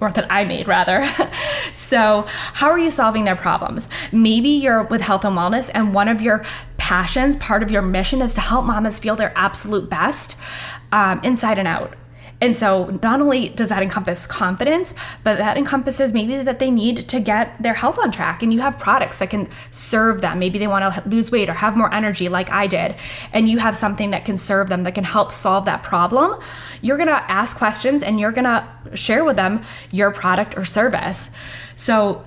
or 0.01 0.11
that 0.13 0.31
I 0.31 0.45
made 0.45 0.69
rather. 0.69 1.09
so, 1.73 2.25
how 2.29 2.69
are 2.69 2.79
you 2.79 2.91
solving 2.91 3.25
their 3.25 3.37
problems? 3.37 3.89
Maybe 4.13 4.51
you're 4.51 4.83
with 4.85 5.01
health 5.01 5.25
and 5.25 5.37
wellness, 5.37 5.71
and 5.73 5.95
one 5.95 6.09
of 6.09 6.21
your 6.21 6.45
passions, 6.87 7.37
part 7.39 7.65
of 7.65 7.71
your 7.73 7.83
mission 7.83 8.23
is 8.23 8.33
to 8.33 8.41
help 8.41 8.65
mamas 8.65 9.01
feel 9.01 9.17
their 9.17 9.33
absolute 9.35 9.91
best 9.91 10.37
um, 10.93 11.21
inside 11.25 11.59
and 11.59 11.67
out. 11.67 11.95
And 12.41 12.55
so, 12.55 12.97
not 13.03 13.21
only 13.21 13.49
does 13.49 13.71
that 13.71 13.83
encompass 13.83 14.25
confidence, 14.29 14.95
but 15.25 15.39
that 15.39 15.57
encompasses 15.57 16.15
maybe 16.15 16.37
that 16.45 16.61
they 16.61 16.71
need 16.71 16.99
to 17.09 17.19
get 17.19 17.61
their 17.61 17.75
health 17.75 17.99
on 17.99 18.13
track. 18.13 18.41
And 18.41 18.55
you 18.55 18.61
have 18.61 18.79
products 18.79 19.19
that 19.19 19.31
can 19.31 19.49
serve 19.73 20.21
them. 20.21 20.39
Maybe 20.39 20.61
they 20.61 20.69
want 20.69 20.95
to 20.95 21.09
lose 21.09 21.33
weight 21.33 21.49
or 21.49 21.55
have 21.55 21.77
more 21.77 21.93
energy, 21.93 22.29
like 22.29 22.53
I 22.53 22.69
did. 22.69 22.95
And 23.33 23.49
you 23.49 23.59
have 23.59 23.77
something 23.77 24.11
that 24.11 24.25
can 24.25 24.39
serve 24.39 24.69
them, 24.69 24.85
that 24.85 24.95
can 24.95 25.03
help 25.03 25.33
solve 25.33 25.65
that 25.65 25.83
problem. 25.83 26.41
You're 26.83 26.99
going 26.99 27.09
to 27.09 27.31
ask 27.33 27.57
questions 27.57 28.05
and 28.05 28.21
you're 28.21 28.33
going 28.33 28.45
to 28.45 28.69
share 28.95 29.25
with 29.25 29.35
them 29.35 29.65
your 29.91 30.13
product 30.13 30.57
or 30.57 30.65
service. 30.65 31.31
So, 31.75 32.25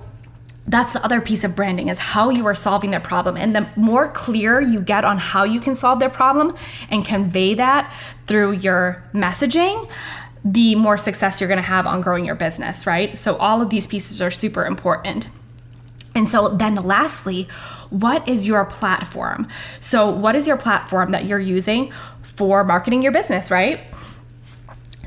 that's 0.66 0.92
the 0.92 1.04
other 1.04 1.20
piece 1.20 1.42
of 1.42 1.56
branding 1.56 1.88
is 1.88 1.98
how 1.98 2.30
you 2.30 2.46
are 2.46 2.54
solving 2.54 2.90
their 2.90 3.00
problem. 3.00 3.36
And 3.36 3.54
the 3.56 3.66
more 3.76 4.08
clear 4.08 4.60
you 4.60 4.80
get 4.80 5.04
on 5.04 5.18
how 5.18 5.44
you 5.44 5.60
can 5.60 5.74
solve 5.74 5.98
their 5.98 6.10
problem 6.10 6.56
and 6.90 7.04
convey 7.04 7.54
that 7.54 7.92
through 8.26 8.52
your 8.52 9.02
messaging 9.12 9.88
the 10.42 10.74
more 10.74 10.96
success 10.96 11.38
you're 11.40 11.48
going 11.48 11.58
to 11.58 11.62
have 11.62 11.86
on 11.86 12.00
growing 12.00 12.24
your 12.24 12.34
business 12.34 12.86
right? 12.86 13.18
So 13.18 13.36
all 13.36 13.60
of 13.60 13.68
these 13.68 13.86
pieces 13.86 14.22
are 14.22 14.30
super 14.30 14.64
important. 14.64 15.28
And 16.14 16.28
so 16.28 16.48
then 16.48 16.76
lastly 16.76 17.46
what 17.90 18.26
is 18.28 18.46
your 18.46 18.64
platform? 18.64 19.48
So 19.80 20.08
what 20.08 20.36
is 20.36 20.46
your 20.46 20.56
platform 20.56 21.10
that 21.10 21.26
you're 21.26 21.40
using 21.40 21.92
for 22.22 22.64
marketing 22.64 23.02
your 23.02 23.12
business 23.12 23.50
right 23.50 23.89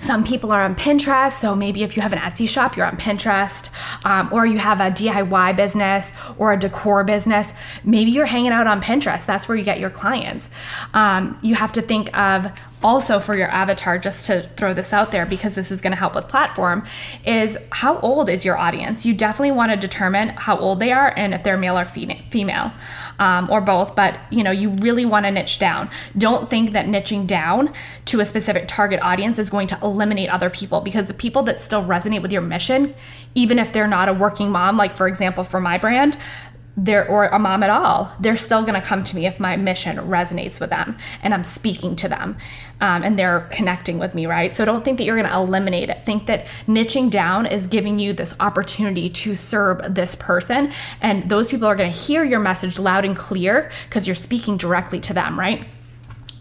some 0.04 0.26
people 0.26 0.52
are 0.52 0.62
on 0.62 0.76
Pinterest, 0.76 1.32
so 1.32 1.56
maybe 1.56 1.82
if 1.82 1.96
you 1.96 2.02
have 2.02 2.12
an 2.12 2.20
Etsy 2.20 2.48
shop, 2.48 2.76
you're 2.76 2.86
on 2.86 2.98
Pinterest, 2.98 3.70
um, 4.06 4.28
or 4.34 4.46
you 4.46 4.58
have 4.58 4.82
a 4.82 4.92
DIY 4.92 5.56
business 5.56 6.14
or 6.38 6.52
a 6.52 6.58
decor 6.58 7.06
business, 7.06 7.54
maybe 7.86 8.12
you're 8.12 8.26
hanging 8.26 8.52
out 8.52 8.68
on 8.68 8.82
Pinterest. 8.82 9.26
That's 9.26 9.48
where 9.48 9.58
you 9.58 9.64
get 9.64 9.80
your 9.80 9.90
clients. 9.90 10.50
Um, 10.94 11.40
you 11.42 11.56
have 11.56 11.72
to 11.74 11.82
think 11.82 12.16
of 12.18 12.52
also 12.84 13.20
for 13.20 13.36
your 13.36 13.48
avatar, 13.48 13.98
just 13.98 14.26
to 14.28 14.42
throw 14.42 14.74
this 14.74 14.94
out 14.94 15.12
there 15.12 15.26
because 15.26 15.56
this 15.56 15.72
is 15.72 15.82
going 15.82 15.92
to 15.92 15.98
help 15.98 16.16
with 16.16 16.28
platform, 16.28 16.86
is 17.26 17.58
how 17.72 18.00
old 18.00 18.30
is 18.30 18.44
your 18.44 18.58
audience? 18.58 19.06
You 19.06 19.14
definitely 19.14 19.52
want 19.52 19.72
to 19.72 19.78
determine 19.78 20.30
how 20.30 20.58
old 20.58 20.80
they 20.80 20.92
are 20.92 21.14
and 21.16 21.34
if 21.34 21.44
they're 21.44 21.58
male 21.58 21.78
or 21.78 21.86
female 21.86 22.72
um, 23.20 23.50
or 23.50 23.62
both, 23.62 23.96
but 23.96 24.20
you 24.30 24.44
know, 24.44 24.52
you 24.52 24.70
really 24.70 25.06
want 25.06 25.26
to 25.26 25.32
niche 25.32 25.60
down. 25.60 25.90
Don't 26.18 26.50
think 26.50 26.72
that 26.72 26.86
niching 26.88 27.28
down 27.28 27.74
to 28.06 28.20
a 28.20 28.26
specific 28.26 28.68
target 28.68 29.00
audience 29.02 29.40
is 29.40 29.50
going 29.50 29.68
to 29.68 29.80
eliminate 29.82 30.30
other 30.30 30.50
people 30.50 30.82
because 30.82 31.08
the 31.08 31.14
people 31.14 31.44
that 31.44 31.60
still 31.62 31.84
resonate 31.84 32.22
with 32.22 32.32
your 32.32 32.42
mission, 32.42 32.94
even 33.36 33.60
if 33.60 33.72
they're 33.74 33.88
not 33.88 34.10
a 34.10 34.14
working 34.14 34.52
mom, 34.52 34.78
like 34.78 34.96
for 34.96 35.08
example, 35.08 35.44
for 35.44 35.60
my 35.60 35.78
brand, 35.78 36.18
they're 36.76 37.08
or 37.08 37.26
a 37.26 37.38
mom 37.38 37.62
at 37.62 37.70
all 37.70 38.12
they're 38.20 38.36
still 38.36 38.64
going 38.64 38.74
to 38.74 38.82
come 38.82 39.04
to 39.04 39.16
me 39.16 39.28
if 39.28 39.40
my 39.40 39.56
mission 39.56 39.98
resonates 39.98 40.60
with 40.60 40.72
them 40.72 40.98
and 41.22 41.34
i'm 41.34 41.44
speaking 41.44 41.96
to 41.96 42.08
them 42.08 42.36
um, 42.84 43.02
and 43.02 43.18
they're 43.18 43.48
connecting 43.52 43.98
with 43.98 44.14
me 44.14 44.26
right? 44.26 44.54
So 44.54 44.66
don't 44.66 44.84
think 44.84 44.98
that 44.98 45.06
you're 45.06 45.16
going 45.16 45.30
to 45.30 45.36
eliminate 45.36 45.90
it. 45.90 46.02
Think 46.02 46.26
that 46.26 46.46
niching 46.68 47.10
down 47.10 47.46
is 47.46 47.68
giving 47.68 47.98
you 47.98 48.12
this 48.12 48.36
opportunity 48.42 49.10
to 49.10 49.36
serve 49.36 49.96
this 49.96 50.16
person 50.16 50.72
and 51.02 51.30
those 51.30 51.48
people 51.48 51.66
are 51.66 51.78
going 51.78 51.92
to 51.92 51.98
hear 51.98 52.26
your 52.26 52.42
message 52.42 52.78
loud 52.78 53.06
and 53.06 53.16
clear 53.16 53.72
because 53.86 54.06
you're 54.06 54.16
speaking 54.16 54.58
directly 54.58 55.00
to 55.00 55.14
them 55.14 55.40
right? 55.40 55.66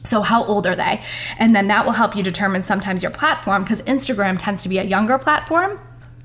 So, 0.03 0.21
how 0.21 0.45
old 0.45 0.67
are 0.67 0.75
they? 0.75 1.01
And 1.39 1.55
then 1.55 1.69
that 1.69 1.85
will 1.85 1.93
help 1.93 2.17
you 2.17 2.25
determine 2.25 2.65
sometimes 2.65 3.03
your 3.03 3.13
platform 3.13 3.63
because 3.63 3.81
Instagram 3.83 4.37
tends 4.37 4.65
to 4.65 4.69
be 4.69 4.79
a 4.79 4.83
younger 4.83 5.19
platform 5.19 5.79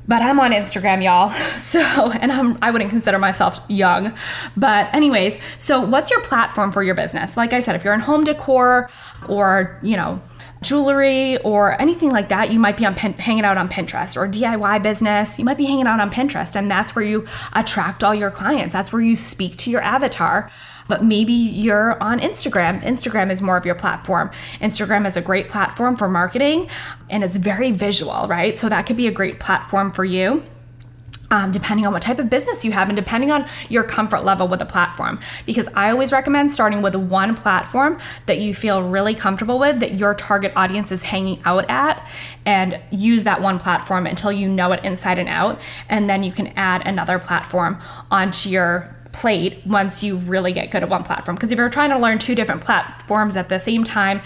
but 0.08 0.22
I'm 0.22 0.40
on 0.40 0.52
Instagram, 0.52 1.04
y'all. 1.04 1.34
So, 1.68 1.82
and 1.82 2.32
I'm 2.32 2.58
I 2.62 2.72
wouldn't 2.72 2.90
consider 2.92 3.20
myself 3.20 3.60
young. 3.68 4.14
But 4.56 4.94
anyways, 4.96 5.38
so 5.60 5.82
what's 5.82 6.10
your 6.10 6.22
platform 6.22 6.72
for 6.72 6.82
your 6.82 6.96
business? 6.96 7.36
Like 7.36 7.52
I 7.52 7.60
said, 7.60 7.76
if 7.76 7.84
you're 7.84 7.94
in 7.94 8.00
home 8.00 8.24
decor 8.24 8.90
or, 9.28 9.78
you 9.84 9.98
know, 9.98 10.22
jewelry 10.62 11.38
or 11.40 11.80
anything 11.82 12.10
like 12.10 12.30
that, 12.30 12.52
you 12.52 12.60
might 12.60 12.78
be 12.78 12.86
on 12.86 12.96
hanging 12.96 13.44
out 13.44 13.58
on 13.58 13.68
Pinterest 13.68 14.16
or 14.16 14.28
DIY 14.28 14.82
business. 14.82 15.38
You 15.38 15.46
might 15.46 15.58
be 15.58 15.66
hanging 15.66 15.88
out 15.88 16.00
on 16.00 16.10
Pinterest 16.10 16.56
and 16.56 16.72
that's 16.72 16.96
where 16.96 17.04
you 17.06 17.28
attract 17.54 18.04
all 18.04 18.16
your 18.16 18.32
clients. 18.32 18.74
That's 18.74 18.94
where 18.94 19.02
you 19.02 19.16
speak 19.16 19.58
to 19.58 19.70
your 19.70 19.82
avatar 19.82 20.50
but 20.88 21.04
maybe 21.04 21.34
you're 21.34 22.02
on 22.02 22.20
Instagram. 22.20 22.82
Instagram 22.84 23.32
is 23.32 23.42
more 23.42 23.58
of 23.58 23.66
your 23.66 23.76
platform. 23.76 24.32
Instagram 24.62 25.06
is 25.06 25.18
a 25.18 25.22
great 25.22 25.50
platform 25.50 25.96
for 25.96 26.08
marketing 26.08 26.70
and 27.10 27.24
it's 27.24 27.36
very 27.36 27.72
visual, 27.72 28.28
right? 28.28 28.58
So 28.58 28.70
that 28.70 28.86
could 28.86 28.98
be 28.98 29.08
a 29.08 29.12
great 29.12 29.40
platform 29.40 29.92
for 29.92 30.06
you. 30.06 30.44
um, 31.30 31.52
depending 31.52 31.86
on 31.86 31.94
what 31.94 32.02
type 32.02 32.20
of 32.20 32.30
business 32.30 32.64
you 32.64 32.72
have 32.72 32.90
and 32.90 32.96
depending 32.96 33.32
on 33.32 33.46
your 33.70 33.84
comfort 33.84 34.24
level 34.24 34.48
with 34.48 34.60
the 34.60 34.66
platform. 34.66 35.20
Because 35.46 35.68
I 35.76 35.92
always 35.92 36.12
recommend 36.12 36.52
starting 36.52 36.82
with 36.82 36.96
one 36.96 37.36
platform 37.36 38.00
that 38.28 38.40
you 38.40 38.54
feel 38.54 38.82
really 38.82 39.14
comfortable 39.14 39.60
with, 39.60 39.80
that 39.82 39.96
your 39.96 40.14
target 40.14 40.54
audience 40.56 40.92
is 40.92 41.04
hanging 41.04 41.42
out 41.46 41.70
at, 41.70 42.08
and 42.46 42.80
use 42.92 43.26
that 43.26 43.42
one 43.42 43.60
platform 43.60 44.08
until 44.08 44.32
you 44.32 44.48
know 44.48 44.72
it 44.72 44.84
inside 44.84 45.20
and 45.20 45.28
out. 45.28 45.60
And 45.90 46.10
then 46.10 46.24
you 46.24 46.32
can 46.32 46.48
add 46.56 46.88
another 46.88 47.20
platform 47.20 47.80
onto 48.10 48.50
your 48.50 48.96
plate 49.18 49.66
once 49.66 50.04
you 50.04 50.18
really 50.18 50.54
get 50.54 50.72
good 50.72 50.84
at 50.84 50.90
one 50.90 51.04
platform. 51.04 51.36
Because 51.36 51.52
if 51.52 51.58
you're 51.58 51.70
trying 51.70 51.90
to 51.90 51.98
learn 51.98 52.20
two 52.20 52.36
different 52.36 52.62
platforms 52.62 53.36
at 53.36 53.50
the 53.50 53.60
same 53.60 53.84
time, 53.84 54.22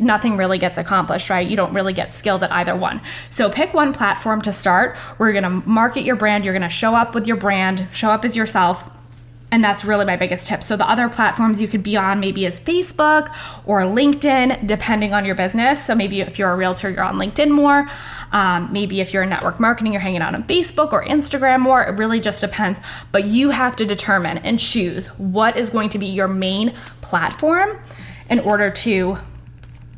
nothing 0.00 0.36
really 0.36 0.58
gets 0.58 0.78
accomplished, 0.78 1.30
right? 1.30 1.48
You 1.48 1.56
don't 1.56 1.72
really 1.72 1.92
get 1.92 2.12
skilled 2.12 2.42
at 2.42 2.52
either 2.52 2.76
one. 2.76 3.00
So 3.30 3.48
pick 3.48 3.72
one 3.72 3.92
platform 3.92 4.42
to 4.42 4.52
start. 4.52 4.96
We're 5.18 5.32
gonna 5.32 5.62
market 5.64 6.04
your 6.04 6.16
brand, 6.16 6.44
you're 6.44 6.54
gonna 6.54 6.68
show 6.68 6.94
up 6.94 7.14
with 7.14 7.26
your 7.26 7.36
brand, 7.36 7.86
show 7.92 8.10
up 8.10 8.24
as 8.24 8.36
yourself 8.36 8.91
and 9.52 9.62
that's 9.62 9.84
really 9.84 10.06
my 10.06 10.16
biggest 10.16 10.46
tip. 10.46 10.64
So, 10.64 10.76
the 10.76 10.88
other 10.88 11.08
platforms 11.08 11.60
you 11.60 11.68
could 11.68 11.82
be 11.82 11.96
on 11.96 12.18
maybe 12.18 12.46
is 12.46 12.58
Facebook 12.58 13.28
or 13.66 13.82
LinkedIn, 13.82 14.66
depending 14.66 15.12
on 15.12 15.26
your 15.26 15.34
business. 15.34 15.84
So, 15.84 15.94
maybe 15.94 16.22
if 16.22 16.38
you're 16.38 16.50
a 16.50 16.56
realtor, 16.56 16.90
you're 16.90 17.04
on 17.04 17.16
LinkedIn 17.16 17.50
more. 17.50 17.88
Um, 18.32 18.72
maybe 18.72 19.02
if 19.02 19.12
you're 19.12 19.22
in 19.22 19.28
network 19.28 19.60
marketing, 19.60 19.92
you're 19.92 20.00
hanging 20.00 20.22
out 20.22 20.34
on 20.34 20.44
Facebook 20.44 20.92
or 20.92 21.04
Instagram 21.04 21.60
more. 21.60 21.82
It 21.84 21.98
really 21.98 22.18
just 22.18 22.40
depends. 22.40 22.80
But 23.12 23.26
you 23.26 23.50
have 23.50 23.76
to 23.76 23.84
determine 23.84 24.38
and 24.38 24.58
choose 24.58 25.08
what 25.18 25.58
is 25.58 25.68
going 25.68 25.90
to 25.90 25.98
be 25.98 26.06
your 26.06 26.28
main 26.28 26.74
platform 27.02 27.78
in 28.30 28.40
order 28.40 28.70
to 28.70 29.18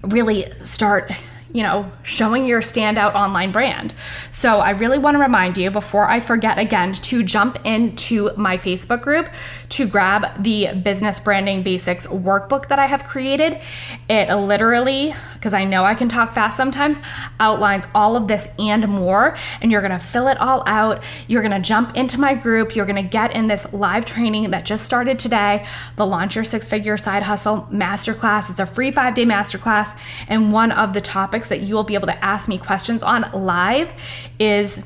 really 0.03 0.51
start 0.63 1.13
you 1.55 1.63
know, 1.63 1.91
showing 2.03 2.45
your 2.45 2.61
standout 2.61 3.15
online 3.15 3.53
brand. 3.53 3.95
So 4.33 4.59
I 4.59 4.71
really 4.71 4.99
want 4.99 5.15
to 5.15 5.21
remind 5.21 5.57
you 5.57 5.71
before 5.71 6.11
I 6.11 6.19
forget 6.19 6.59
again 6.59 6.93
to 6.95 7.23
jump 7.23 7.59
into 7.65 8.31
my 8.37 8.57
Facebook 8.57 9.03
group 9.03 9.29
to 9.69 9.87
grab 9.87 10.43
the 10.43 10.75
business 10.83 11.21
branding 11.21 11.63
basics 11.63 12.09
workbook 12.09 12.67
that 12.69 12.81
I 12.81 12.87
have 12.87 13.05
created. 13.05 13.61
It 14.11 14.35
literally, 14.35 15.15
because 15.45 15.53
I 15.53 15.65
know 15.65 15.85
I 15.85 15.95
can 15.95 16.09
talk 16.09 16.33
fast 16.33 16.57
sometimes, 16.57 17.03
outlines 17.39 17.87
all 17.95 18.17
of 18.17 18.29
this 18.29 18.49
and 18.59 18.89
more. 18.89 19.37
And 19.61 19.71
you're 19.71 19.83
to 19.93 19.99
fill 19.99 20.29
it 20.29 20.39
all 20.41 20.63
out. 20.67 21.03
You're 21.29 21.43
to 21.53 21.61
jump 21.61 21.95
into 21.99 22.19
my 22.19 22.35
group. 22.35 22.75
You're 22.75 22.87
to 22.97 23.03
get 23.03 23.37
in 23.37 23.47
this 23.47 23.71
live 23.75 24.07
training 24.07 24.53
that 24.53 24.65
just 24.65 24.87
started 24.87 25.19
today, 25.19 25.67
the 25.97 26.07
Launch 26.07 26.35
Your 26.35 26.45
Six 26.45 26.67
Figure 26.67 26.97
Side 26.97 27.23
Hustle 27.23 27.69
Masterclass. 27.71 28.49
It's 28.49 28.59
a 28.59 28.65
free 28.65 28.91
five 28.91 29.13
day 29.13 29.27
masterclass. 29.27 29.99
And 30.29 30.51
one 30.51 30.73
of 30.73 30.95
the 30.95 31.03
topics 31.03 31.51
that 31.51 31.61
you 31.61 31.75
will 31.75 31.85
be 31.85 31.95
able 31.95 32.07
to 32.07 32.25
ask 32.25 32.49
me 32.49 32.57
questions 32.57 33.03
on 33.03 33.31
live 33.35 33.93
is 34.39 34.83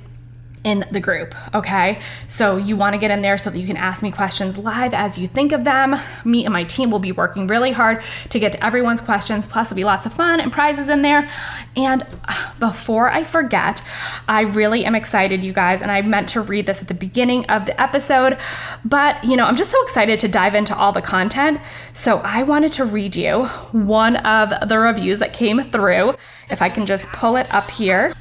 in 0.65 0.85
the 0.91 1.01
group, 1.01 1.35
okay? 1.55 2.01
So 2.29 2.57
you 2.57 2.77
want 2.77 2.95
to 2.95 2.99
get 2.99 3.11
in 3.11 3.23
there 3.23 3.39
so 3.39 3.51
that 3.51 3.59
you 3.59 3.67
can 3.67 3.77
ask 3.77 4.03
me 4.03 4.11
questions 4.11 4.59
live 4.59 4.95
as 4.95 5.19
you 5.19 5.29
think 5.29 5.53
of 5.53 5.65
them. 5.65 5.97
Me 6.25 6.45
and 6.45 6.53
my 6.53 6.65
team 6.65 6.91
will 6.91 6.99
be 6.99 7.13
working 7.13 7.47
really 7.47 7.73
hard 7.73 8.03
to 8.31 8.39
get 8.39 8.53
to 8.53 8.65
everyone's 8.65 9.01
questions. 9.01 9.47
Plus, 9.47 9.71
there'll 9.71 9.77
be 9.77 9.85
lots 9.85 10.07
of 10.07 10.13
fun 10.13 10.41
and 10.41 10.53
prizes 10.53 10.89
in 10.89 11.03
there. 11.03 11.29
And 11.77 12.05
before 12.59 13.11
I 13.11 13.25
forget, 13.25 13.83
I 14.27 14.43
really 14.43 14.85
am 14.85 14.95
excited, 14.95 15.43
you 15.45 15.53
guys, 15.53 15.83
and 15.83 15.91
I 15.91 16.03
meant 16.03 16.29
to 16.31 16.41
read 16.41 16.67
this 16.67 16.83
at 16.83 16.89
the 16.89 16.95
beginning 16.95 17.47
of 17.47 17.67
the 17.67 17.81
episode, 17.81 18.39
but 18.85 19.23
you 19.25 19.37
know, 19.37 19.47
I'm 19.47 19.57
just 19.57 19.71
so 19.71 19.83
excited 19.83 20.19
to 20.21 20.29
dive 20.29 20.55
into 20.55 20.77
all 20.77 20.93
the 20.93 21.03
content. 21.03 21.61
So 21.93 22.21
I 22.25 22.43
wanted 22.43 22.73
to 22.73 22.85
read 22.85 23.17
you 23.17 23.47
one 23.73 24.17
of 24.17 24.69
the 24.69 24.79
reviews 24.79 25.19
that 25.21 25.33
came 25.33 25.61
through. 25.71 26.15
If 26.51 26.63
I 26.63 26.69
can 26.69 26.87
just 26.87 27.09
pull 27.09 27.37
it 27.37 27.53
up 27.53 27.71
here. 27.71 28.15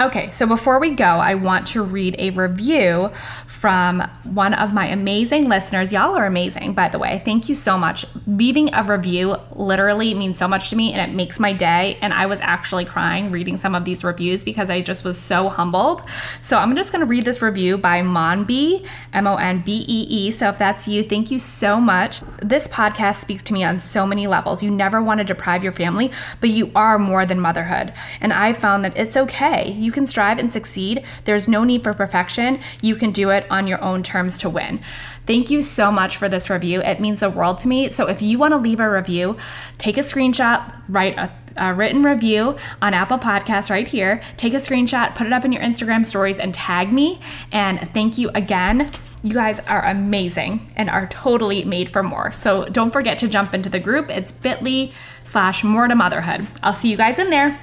Okay, 0.00 0.30
so 0.30 0.46
before 0.46 0.78
we 0.78 0.94
go, 0.94 1.04
I 1.04 1.34
want 1.34 1.66
to 1.68 1.82
read 1.82 2.14
a 2.20 2.30
review 2.30 3.10
from 3.58 4.00
one 4.22 4.54
of 4.54 4.72
my 4.72 4.86
amazing 4.86 5.48
listeners. 5.48 5.92
Y'all 5.92 6.14
are 6.14 6.26
amazing, 6.26 6.74
by 6.74 6.88
the 6.88 6.96
way. 6.96 7.20
Thank 7.24 7.48
you 7.48 7.56
so 7.56 7.76
much. 7.76 8.06
Leaving 8.24 8.72
a 8.72 8.84
review 8.84 9.34
literally 9.50 10.14
means 10.14 10.38
so 10.38 10.46
much 10.46 10.70
to 10.70 10.76
me 10.76 10.92
and 10.92 11.10
it 11.10 11.12
makes 11.12 11.40
my 11.40 11.52
day. 11.52 11.98
And 12.00 12.14
I 12.14 12.26
was 12.26 12.40
actually 12.40 12.84
crying 12.84 13.32
reading 13.32 13.56
some 13.56 13.74
of 13.74 13.84
these 13.84 14.04
reviews 14.04 14.44
because 14.44 14.70
I 14.70 14.80
just 14.80 15.02
was 15.02 15.18
so 15.18 15.48
humbled. 15.48 16.04
So 16.40 16.56
I'm 16.56 16.76
just 16.76 16.92
going 16.92 17.00
to 17.00 17.06
read 17.06 17.24
this 17.24 17.42
review 17.42 17.76
by 17.76 18.00
Monbee, 18.00 18.86
M 19.12 19.26
O 19.26 19.34
N 19.34 19.62
B 19.62 19.84
E 19.88 20.02
E. 20.08 20.30
So 20.30 20.50
if 20.50 20.58
that's 20.58 20.86
you, 20.86 21.02
thank 21.02 21.32
you 21.32 21.40
so 21.40 21.80
much. 21.80 22.20
This 22.40 22.68
podcast 22.68 23.16
speaks 23.16 23.42
to 23.42 23.52
me 23.52 23.64
on 23.64 23.80
so 23.80 24.06
many 24.06 24.28
levels. 24.28 24.62
You 24.62 24.70
never 24.70 25.02
want 25.02 25.18
to 25.18 25.24
deprive 25.24 25.64
your 25.64 25.72
family, 25.72 26.12
but 26.40 26.50
you 26.50 26.70
are 26.76 26.96
more 26.96 27.26
than 27.26 27.40
motherhood. 27.40 27.92
And 28.20 28.32
I 28.32 28.52
found 28.52 28.84
that 28.84 28.96
it's 28.96 29.16
okay. 29.16 29.72
You 29.72 29.90
can 29.90 30.06
strive 30.06 30.38
and 30.38 30.52
succeed. 30.52 31.02
There's 31.24 31.48
no 31.48 31.64
need 31.64 31.82
for 31.82 31.92
perfection. 31.92 32.60
You 32.80 32.94
can 32.94 33.10
do 33.10 33.30
it 33.30 33.46
on 33.50 33.66
your 33.66 33.82
own 33.82 34.02
terms 34.02 34.38
to 34.38 34.50
win. 34.50 34.80
Thank 35.26 35.50
you 35.50 35.60
so 35.60 35.92
much 35.92 36.16
for 36.16 36.28
this 36.28 36.48
review. 36.48 36.80
It 36.80 37.00
means 37.00 37.20
the 37.20 37.28
world 37.28 37.58
to 37.58 37.68
me. 37.68 37.90
So 37.90 38.08
if 38.08 38.22
you 38.22 38.38
want 38.38 38.52
to 38.52 38.56
leave 38.56 38.80
a 38.80 38.90
review, 38.90 39.36
take 39.76 39.98
a 39.98 40.00
screenshot, 40.00 40.74
write 40.88 41.18
a, 41.18 41.30
a, 41.56 41.74
written 41.74 42.02
review 42.02 42.56
on 42.80 42.94
Apple 42.94 43.18
Podcasts 43.18 43.68
right 43.68 43.86
here. 43.86 44.22
Take 44.38 44.54
a 44.54 44.56
screenshot, 44.56 45.14
put 45.14 45.26
it 45.26 45.32
up 45.34 45.44
in 45.44 45.52
your 45.52 45.62
Instagram 45.62 46.06
stories, 46.06 46.38
and 46.38 46.54
tag 46.54 46.92
me. 46.92 47.20
And 47.52 47.78
thank 47.92 48.16
you 48.16 48.30
again. 48.34 48.90
You 49.22 49.34
guys 49.34 49.60
are 49.60 49.84
amazing 49.84 50.72
and 50.76 50.88
are 50.88 51.06
totally 51.08 51.64
made 51.64 51.90
for 51.90 52.02
more. 52.02 52.32
So 52.32 52.64
don't 52.66 52.92
forget 52.92 53.18
to 53.18 53.28
jump 53.28 53.52
into 53.52 53.68
the 53.68 53.80
group. 53.80 54.08
It's 54.10 54.32
bit.ly 54.32 54.92
slash 55.24 55.62
more 55.62 55.88
to 55.88 55.94
motherhood. 55.94 56.46
I'll 56.62 56.72
see 56.72 56.90
you 56.90 56.96
guys 56.96 57.18
in 57.18 57.28
there. 57.28 57.60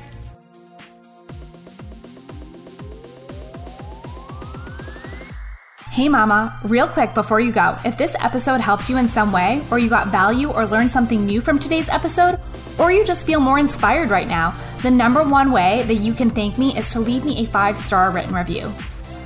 Hey, 5.96 6.10
Mama, 6.10 6.54
real 6.64 6.90
quick 6.90 7.14
before 7.14 7.40
you 7.40 7.54
go, 7.54 7.78
if 7.86 7.98
this 7.98 8.18
episode 8.20 8.60
helped 8.60 8.90
you 8.90 8.98
in 8.98 9.08
some 9.08 9.32
way, 9.32 9.62
or 9.72 9.80
you 9.80 9.88
got 9.88 10.08
value 10.08 10.52
or 10.52 10.66
learned 10.66 10.92
something 10.92 11.26
new 11.26 11.40
from 11.40 11.58
today's 11.58 11.88
episode, 11.88 12.38
or 12.78 12.92
you 12.92 13.06
just 13.06 13.26
feel 13.26 13.40
more 13.40 13.60
inspired 13.60 14.10
right 14.10 14.28
now, 14.28 14.54
the 14.82 14.92
number 14.92 15.24
one 15.24 15.54
way 15.54 15.84
that 15.84 15.94
you 15.94 16.14
can 16.14 16.30
thank 16.30 16.58
me 16.58 16.78
is 16.78 16.90
to 16.90 17.00
leave 17.00 17.24
me 17.24 17.42
a 17.42 17.46
five 17.46 17.78
star 17.78 18.12
written 18.12 18.36
review. 18.36 18.70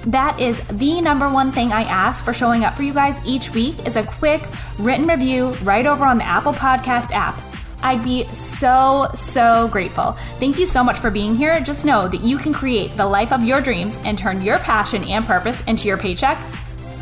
That 0.05 0.39
is 0.39 0.61
the 0.67 1.01
number 1.01 1.27
one 1.27 1.51
thing 1.51 1.71
I 1.71 1.85
ask 1.85 2.23
for 2.23 2.35
showing 2.35 2.63
up 2.63 2.75
for 2.75 2.83
you 2.83 2.93
guys 2.93 3.19
each 3.25 3.51
week 3.55 3.87
is 3.87 3.95
a 3.95 4.03
quick 4.03 4.43
written 4.77 5.07
review 5.07 5.53
right 5.63 5.87
over 5.87 6.05
on 6.05 6.19
the 6.19 6.23
Apple 6.23 6.53
Podcast 6.53 7.09
app. 7.13 7.48
I'd 7.81 8.03
be 8.03 8.27
so, 8.27 9.09
so 9.13 9.67
grateful. 9.69 10.13
Thank 10.39 10.59
you 10.59 10.65
so 10.65 10.83
much 10.83 10.97
for 10.97 11.09
being 11.09 11.35
here. 11.35 11.59
Just 11.61 11.85
know 11.85 12.07
that 12.07 12.21
you 12.21 12.37
can 12.37 12.53
create 12.53 12.95
the 12.97 13.05
life 13.05 13.31
of 13.31 13.43
your 13.43 13.61
dreams 13.61 13.97
and 14.03 14.17
turn 14.17 14.41
your 14.41 14.59
passion 14.59 15.03
and 15.05 15.25
purpose 15.25 15.61
into 15.65 15.87
your 15.87 15.97
paycheck. 15.97 16.37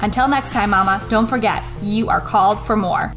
Until 0.01 0.27
next 0.27 0.53
time, 0.53 0.69
Mama, 0.69 1.03
don't 1.09 1.27
forget, 1.27 1.63
you 1.81 2.09
are 2.09 2.21
called 2.21 2.59
for 2.59 2.75
more. 2.75 3.11